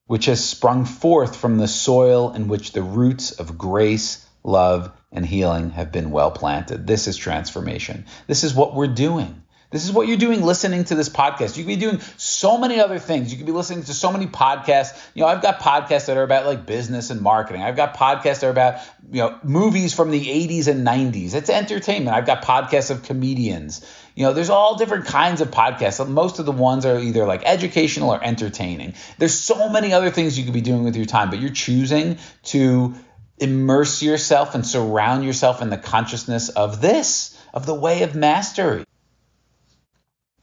which 0.08 0.26
has 0.26 0.48
sprung 0.48 0.86
forth 0.86 1.36
from 1.36 1.58
the 1.58 1.68
soil 1.68 2.34
in 2.34 2.48
which 2.48 2.74
the 2.74 2.84
roots 2.84 3.32
of 3.32 3.58
grace, 3.58 4.25
love, 4.46 4.92
and 5.12 5.26
healing 5.26 5.72
have 5.72 5.92
been 5.92 6.12
well 6.12 6.32
planted. 6.32 6.86
This 6.88 7.08
is 7.08 7.18
transformation. 7.18 8.06
This 8.28 8.44
is 8.44 8.54
what 8.54 8.76
we're 8.76 8.88
doing. 8.88 9.42
This 9.72 9.84
is 9.84 9.92
what 9.92 10.08
you're 10.08 10.18
doing 10.18 10.42
listening 10.42 10.86
to 10.86 10.96
this 10.96 11.10
podcast. 11.10 11.58
You 11.58 11.64
could 11.64 11.70
be 11.70 11.76
doing 11.76 12.00
so 12.18 12.58
many 12.58 12.80
other 12.80 13.00
things. 13.00 13.32
You 13.32 13.38
could 13.38 13.48
be 13.48 13.52
listening 13.52 13.84
to 13.84 13.94
so 13.94 14.12
many 14.12 14.28
podcasts. 14.28 14.98
You 15.14 15.24
know, 15.24 15.28
I've 15.28 15.42
got 15.42 15.60
podcasts 15.60 16.06
that 16.06 16.16
are 16.16 16.24
about 16.24 16.46
like 16.46 16.66
business 16.66 17.10
and 17.10 17.20
marketing. 17.20 17.64
I've 17.64 17.76
got 17.76 17.98
podcasts 17.98 18.40
that 18.40 18.46
are 18.46 18.52
about, 18.52 18.80
you 19.12 19.22
know, 19.22 19.38
movies 19.44 19.94
from 19.94 20.12
the 20.12 20.24
80s 20.24 20.68
and 20.68 20.88
90s. 20.88 21.34
It's 21.34 21.50
entertainment. 21.50 22.16
I've 22.16 22.26
got 22.26 22.44
podcasts 22.44 22.92
of 22.92 23.04
comedians. 23.04 23.86
You 24.16 24.24
know, 24.24 24.34
there's 24.34 24.50
all 24.50 24.78
different 24.78 25.08
kinds 25.08 25.42
of 25.42 25.50
podcasts. 25.50 26.08
Most 26.08 26.40
of 26.40 26.46
the 26.46 26.54
ones 26.54 26.86
are 26.86 26.98
either 26.98 27.26
like 27.26 27.44
educational 27.44 28.12
or 28.12 28.24
entertaining. 28.24 28.94
There's 29.18 29.38
so 29.38 29.68
many 29.68 29.92
other 29.92 30.10
things 30.10 30.38
you 30.38 30.46
could 30.46 30.54
be 30.54 30.62
doing 30.62 30.86
with 30.86 30.96
your 30.96 31.06
time, 31.06 31.30
but 31.30 31.40
you're 31.40 31.50
choosing 31.50 32.18
to 32.44 32.96
immerse 33.38 34.02
yourself 34.02 34.56
and 34.56 34.66
surround 34.66 35.24
yourself 35.24 35.62
in 35.62 35.70
the 35.70 35.78
consciousness 35.78 36.50
of 36.50 36.82
this, 36.82 37.38
of 37.54 37.66
the 37.66 37.74
way 37.74 38.04
of 38.04 38.16
mastery. 38.16 38.86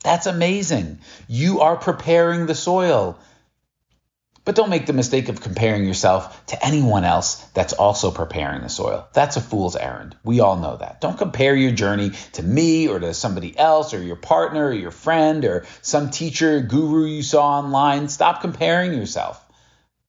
That's 0.03 0.27
amazing. 0.27 0.99
You 1.27 1.61
are 1.61 1.77
preparing 1.77 2.45
the 2.45 2.55
soil. 2.55 3.17
But 4.45 4.55
don't 4.55 4.69
make 4.69 4.85
the 4.85 4.93
mistake 4.93 5.29
of 5.29 5.39
comparing 5.39 5.85
yourself 5.85 6.45
to 6.47 6.65
anyone 6.65 7.05
else 7.05 7.35
that's 7.53 7.71
also 7.71 8.11
preparing 8.11 8.61
the 8.61 8.67
soil. 8.67 9.07
That's 9.13 9.37
a 9.37 9.41
fool's 9.41 9.77
errand. 9.77 10.17
We 10.25 10.41
all 10.41 10.57
know 10.57 10.75
that. 10.75 10.99
Don't 10.99 11.17
compare 11.17 11.55
your 11.55 11.71
journey 11.71 12.11
to 12.33 12.43
me 12.43 12.89
or 12.89 12.99
to 12.99 13.13
somebody 13.13 13.57
else 13.57 13.93
or 13.93 14.03
your 14.03 14.17
partner 14.17 14.67
or 14.67 14.73
your 14.73 14.91
friend 14.91 15.45
or 15.45 15.65
some 15.81 16.09
teacher, 16.09 16.59
guru 16.59 17.05
you 17.05 17.23
saw 17.23 17.59
online. 17.59 18.09
Stop 18.09 18.41
comparing 18.41 18.93
yourself. 18.93 19.39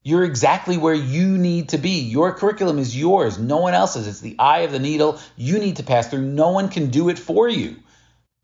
You're 0.07 0.25
exactly 0.25 0.77
where 0.77 0.95
you 0.95 1.39
need 1.39 1.71
to 1.71 1.79
be. 1.79 2.01
Your 2.03 2.35
curriculum 2.35 2.79
is 2.79 2.95
yours, 2.95 3.39
no 3.39 3.57
one 3.57 3.73
else's. 3.73 4.07
It's 4.07 4.21
the 4.21 4.39
eye 4.39 4.61
of 4.61 4.71
the 4.71 4.79
needle 4.79 5.19
you 5.35 5.59
need 5.59 5.77
to 5.77 5.83
pass 5.83 6.09
through. 6.09 6.21
No 6.21 6.51
one 6.51 6.69
can 6.69 6.91
do 6.91 7.09
it 7.09 7.19
for 7.19 7.49
you. 7.49 7.77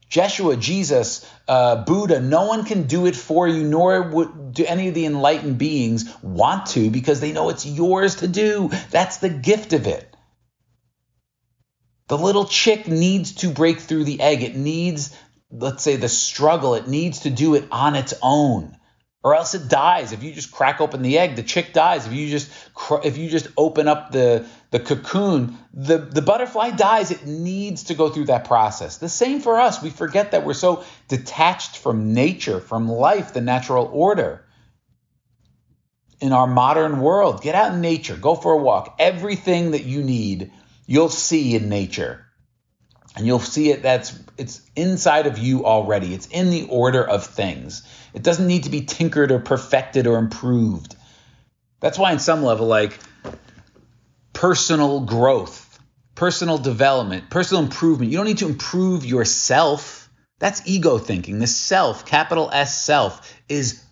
Jeshua, 0.09 0.57
Jesus, 0.57 1.31
uh, 1.47 1.85
Buddha, 1.85 2.19
no 2.19 2.47
one 2.47 2.65
can 2.65 2.85
do 2.85 3.05
it 3.05 3.15
for 3.15 3.47
you, 3.47 3.63
nor 3.63 4.03
would 4.03 4.55
do 4.55 4.65
any 4.65 4.89
of 4.89 4.95
the 4.95 5.05
enlightened 5.05 5.59
beings 5.59 6.11
want 6.23 6.67
to 6.69 6.91
because 6.91 7.21
they 7.21 7.31
know 7.31 7.51
it's 7.51 7.67
yours 7.67 8.17
to 8.17 8.27
do. 8.27 8.71
That's 8.91 9.19
the 9.19 9.29
gift 9.29 9.75
of 9.75 9.87
it. 9.87 10.17
The 12.09 12.19
little 12.19 12.47
chick 12.47 12.89
needs 12.89 13.33
to 13.35 13.51
break 13.51 13.81
through 13.81 14.05
the 14.05 14.23
egg. 14.23 14.43
It 14.43 14.57
needs, 14.57 15.15
let's 15.53 15.83
say, 15.83 15.97
the 15.97 16.09
struggle. 16.09 16.75
It 16.75 16.89
needs 16.89 17.21
to 17.21 17.31
do 17.31 17.55
it 17.55 17.69
on 17.71 17.97
its 17.97 18.15
own 18.23 18.79
or 19.23 19.35
else 19.35 19.55
it 19.55 19.69
dies. 19.69 20.13
If 20.13 20.23
you 20.23 20.33
just 20.33 20.51
crack 20.51 20.81
open 20.81 21.03
the 21.03 21.19
egg 21.19 21.37
the 21.37 21.43
chick 21.43 21.73
dies. 21.73 22.07
If 22.07 22.13
you 22.13 22.29
just 22.29 22.51
if 23.05 23.19
you 23.19 23.29
just 23.29 23.49
open 23.57 23.89
up 23.89 24.13
the 24.13 24.47
the 24.71 24.81
cocoon 24.81 25.59
the 25.75 25.99
the 25.99 26.23
butterfly 26.23 26.71
dies. 26.71 27.11
It 27.11 27.27
needs 27.27 27.85
to 27.85 27.95
go 27.95 28.09
through 28.09 28.27
that 28.27 28.45
process. 28.45 28.97
The 28.97 29.09
same 29.09 29.41
for 29.41 29.61
us. 29.61 29.83
We 29.83 29.91
forget 29.91 30.33
that 30.33 30.45
we're 30.45 30.55
so 30.55 30.85
detached 31.09 31.77
from 31.77 32.15
nature 32.15 32.61
from 32.61 32.89
life 32.89 33.33
the 33.33 33.41
natural 33.41 33.91
order 33.93 34.45
in 36.21 36.33
our 36.33 36.47
modern 36.47 37.01
world. 37.01 37.43
Get 37.43 37.55
out 37.55 37.75
in 37.75 37.81
nature. 37.81 38.17
Go 38.17 38.35
for 38.35 38.53
a 38.53 38.59
walk. 38.59 38.97
Everything 38.99 39.73
that 39.73 39.85
you 39.85 40.03
need 40.03 40.53
you'll 40.87 41.09
see 41.09 41.55
in 41.55 41.69
nature 41.69 42.27
and 43.21 43.29
you'll 43.29 43.39
see 43.39 43.71
it 43.71 43.83
that's 43.83 44.19
it's 44.37 44.61
inside 44.75 45.29
of 45.29 45.39
you 45.39 45.65
already 45.65 46.13
it's 46.13 46.27
in 46.27 46.51
the 46.51 46.67
order 46.69 47.07
of 47.07 47.25
things 47.25 47.87
it 48.13 48.23
doesn't 48.23 48.47
need 48.47 48.65
to 48.65 48.71
be 48.71 48.83
tinkered 48.83 49.31
or 49.31 49.39
perfected 49.39 50.07
or 50.07 50.19
improved. 50.19 50.97
That's 51.81 51.99
why, 51.99 52.13
in 52.13 52.19
some 52.19 52.43
level, 52.43 52.67
like 52.67 52.99
personal 54.33 55.01
growth, 55.01 55.79
personal 56.15 56.59
development, 56.59 57.31
personal 57.31 57.63
improvement, 57.63 58.11
you 58.11 58.19
don't 58.19 58.27
need 58.27 58.39
to 58.39 58.49
improve 58.49 59.05
yourself. 59.05 60.09
That's 60.39 60.67
ego 60.67 60.99
thinking. 60.99 61.39
The 61.39 61.47
self, 61.47 62.05
capital 62.07 62.51
S 62.53 62.83
self, 62.83 63.35
is 63.49 63.83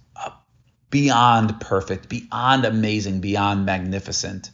beyond 0.91 1.61
perfect, 1.61 2.09
beyond 2.09 2.65
amazing, 2.65 3.21
beyond 3.21 3.67
magnificent. 3.67 4.51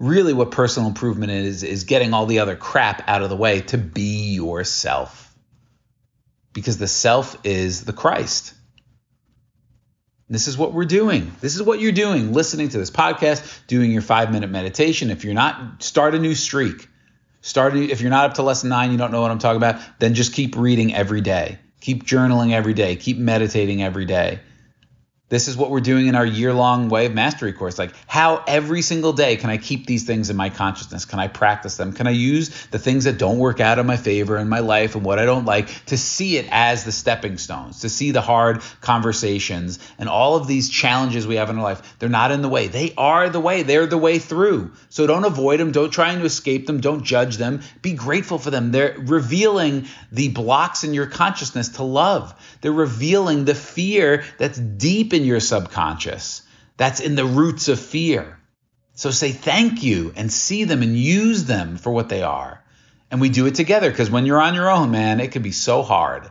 Really, 0.00 0.32
what 0.32 0.50
personal 0.50 0.88
improvement 0.88 1.30
is, 1.30 1.62
is 1.62 1.84
getting 1.84 2.14
all 2.14 2.26
the 2.26 2.38
other 2.38 2.56
crap 2.56 3.06
out 3.06 3.22
of 3.22 3.28
the 3.28 3.36
way 3.36 3.60
to 3.60 3.78
be 3.78 4.32
yourself 4.32 5.32
because 6.54 6.78
the 6.78 6.88
self 6.88 7.36
is 7.44 7.84
the 7.84 7.92
Christ. 7.92 8.54
This 10.30 10.48
is 10.48 10.56
what 10.56 10.72
we're 10.72 10.86
doing. 10.86 11.32
This 11.40 11.54
is 11.54 11.62
what 11.62 11.80
you're 11.80 11.92
doing 11.92 12.32
listening 12.32 12.70
to 12.70 12.78
this 12.78 12.90
podcast, 12.90 13.66
doing 13.66 13.90
your 13.90 14.00
five 14.00 14.32
minute 14.32 14.48
meditation. 14.48 15.10
If 15.10 15.24
you're 15.24 15.34
not, 15.34 15.82
start 15.82 16.14
a 16.14 16.18
new 16.18 16.34
streak. 16.34 16.88
Start, 17.42 17.76
if 17.76 18.00
you're 18.00 18.10
not 18.10 18.30
up 18.30 18.34
to 18.34 18.42
lesson 18.42 18.68
nine, 18.70 18.92
you 18.92 18.98
don't 18.98 19.10
know 19.10 19.20
what 19.20 19.30
I'm 19.30 19.38
talking 19.38 19.56
about, 19.56 19.80
then 19.98 20.14
just 20.14 20.32
keep 20.32 20.56
reading 20.56 20.94
every 20.94 21.20
day. 21.20 21.58
Keep 21.80 22.04
journaling 22.04 22.52
every 22.52 22.74
day. 22.74 22.96
Keep 22.96 23.18
meditating 23.18 23.82
every 23.82 24.04
day. 24.04 24.40
This 25.30 25.46
is 25.46 25.56
what 25.56 25.70
we're 25.70 25.80
doing 25.80 26.08
in 26.08 26.16
our 26.16 26.26
year 26.26 26.52
long 26.52 26.92
of 26.92 27.14
mastery 27.14 27.52
course. 27.52 27.78
Like, 27.78 27.92
how 28.08 28.42
every 28.48 28.82
single 28.82 29.12
day 29.12 29.36
can 29.36 29.48
I 29.48 29.58
keep 29.58 29.86
these 29.86 30.04
things 30.04 30.28
in 30.28 30.36
my 30.36 30.50
consciousness? 30.50 31.04
Can 31.04 31.20
I 31.20 31.28
practice 31.28 31.76
them? 31.76 31.92
Can 31.92 32.08
I 32.08 32.10
use 32.10 32.66
the 32.66 32.80
things 32.80 33.04
that 33.04 33.16
don't 33.16 33.38
work 33.38 33.60
out 33.60 33.78
in 33.78 33.86
my 33.86 33.96
favor 33.96 34.36
in 34.36 34.48
my 34.48 34.58
life 34.58 34.96
and 34.96 35.04
what 35.04 35.20
I 35.20 35.24
don't 35.24 35.44
like 35.44 35.68
to 35.86 35.96
see 35.96 36.36
it 36.36 36.48
as 36.50 36.82
the 36.82 36.90
stepping 36.90 37.38
stones, 37.38 37.82
to 37.82 37.88
see 37.88 38.10
the 38.10 38.20
hard 38.20 38.60
conversations 38.80 39.78
and 40.00 40.08
all 40.08 40.34
of 40.34 40.48
these 40.48 40.68
challenges 40.68 41.28
we 41.28 41.36
have 41.36 41.48
in 41.48 41.58
our 41.58 41.62
life? 41.62 41.96
They're 42.00 42.08
not 42.08 42.32
in 42.32 42.42
the 42.42 42.48
way. 42.48 42.66
They 42.66 42.92
are 42.98 43.28
the 43.28 43.40
way. 43.40 43.62
They're 43.62 43.86
the 43.86 43.98
way 43.98 44.18
through. 44.18 44.72
So 44.88 45.06
don't 45.06 45.24
avoid 45.24 45.60
them. 45.60 45.70
Don't 45.70 45.90
try 45.90 46.12
to 46.12 46.24
escape 46.24 46.66
them. 46.66 46.80
Don't 46.80 47.04
judge 47.04 47.36
them. 47.36 47.60
Be 47.82 47.92
grateful 47.92 48.38
for 48.38 48.50
them. 48.50 48.72
They're 48.72 48.96
revealing 48.98 49.86
the 50.10 50.30
blocks 50.30 50.82
in 50.82 50.92
your 50.92 51.06
consciousness 51.06 51.68
to 51.68 51.84
love. 51.84 52.34
They're 52.62 52.72
revealing 52.72 53.44
the 53.44 53.54
fear 53.54 54.24
that's 54.36 54.58
deep 54.58 55.14
in 55.20 55.26
your 55.26 55.40
subconscious, 55.40 56.42
that's 56.76 57.00
in 57.00 57.14
the 57.14 57.24
roots 57.24 57.68
of 57.68 57.78
fear. 57.78 58.38
So 58.94 59.10
say 59.10 59.32
thank 59.32 59.82
you 59.82 60.12
and 60.16 60.32
see 60.32 60.64
them 60.64 60.82
and 60.82 60.96
use 60.96 61.44
them 61.44 61.76
for 61.76 61.92
what 61.92 62.08
they 62.08 62.22
are. 62.22 62.62
And 63.10 63.20
we 63.20 63.28
do 63.28 63.46
it 63.46 63.54
together 63.54 63.90
because 63.90 64.10
when 64.10 64.26
you're 64.26 64.40
on 64.40 64.54
your 64.54 64.70
own, 64.70 64.90
man, 64.90 65.20
it 65.20 65.32
can 65.32 65.42
be 65.42 65.52
so 65.52 65.82
hard. 65.82 66.30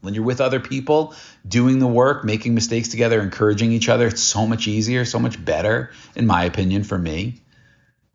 When 0.00 0.14
you're 0.14 0.24
with 0.24 0.40
other 0.40 0.60
people, 0.60 1.14
doing 1.46 1.78
the 1.78 1.86
work, 1.86 2.24
making 2.24 2.54
mistakes 2.54 2.88
together, 2.88 3.20
encouraging 3.20 3.72
each 3.72 3.88
other, 3.88 4.06
it's 4.06 4.22
so 4.22 4.46
much 4.46 4.68
easier, 4.68 5.04
so 5.04 5.18
much 5.18 5.42
better, 5.42 5.90
in 6.14 6.26
my 6.26 6.44
opinion, 6.44 6.84
for 6.84 6.98
me. 6.98 7.40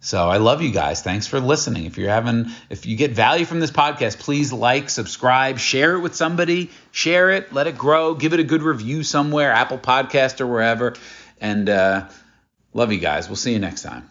So 0.04 0.28
I 0.28 0.38
love 0.38 0.64
you 0.64 0.72
guys. 0.72 1.04
Thanks 1.04 1.28
for 1.28 1.40
listening. 1.40 1.86
If 1.86 2.00
you're 2.00 2.10
having, 2.10 2.48
if 2.72 2.88
you 2.88 2.98
get 2.98 3.12
value 3.12 3.46
from 3.46 3.60
this 3.60 3.70
podcast, 3.70 4.18
please 4.18 4.52
like, 4.52 4.90
subscribe, 4.90 5.60
share 5.60 5.96
it 5.96 6.00
with 6.00 6.16
somebody, 6.16 6.72
share 6.92 7.30
it, 7.30 7.54
let 7.54 7.68
it 7.68 7.78
grow, 7.78 8.16
give 8.16 8.34
it 8.34 8.40
a 8.40 8.44
good 8.44 8.64
review 8.64 9.04
somewhere, 9.04 9.52
Apple 9.52 9.78
Podcast 9.78 10.42
or 10.42 10.48
wherever. 10.48 10.96
And 11.40 11.70
uh, 11.70 12.10
love 12.74 12.92
you 12.92 12.98
guys. 12.98 13.30
We'll 13.30 13.36
see 13.36 13.54
you 13.54 13.60
next 13.60 13.84
time. 13.84 14.10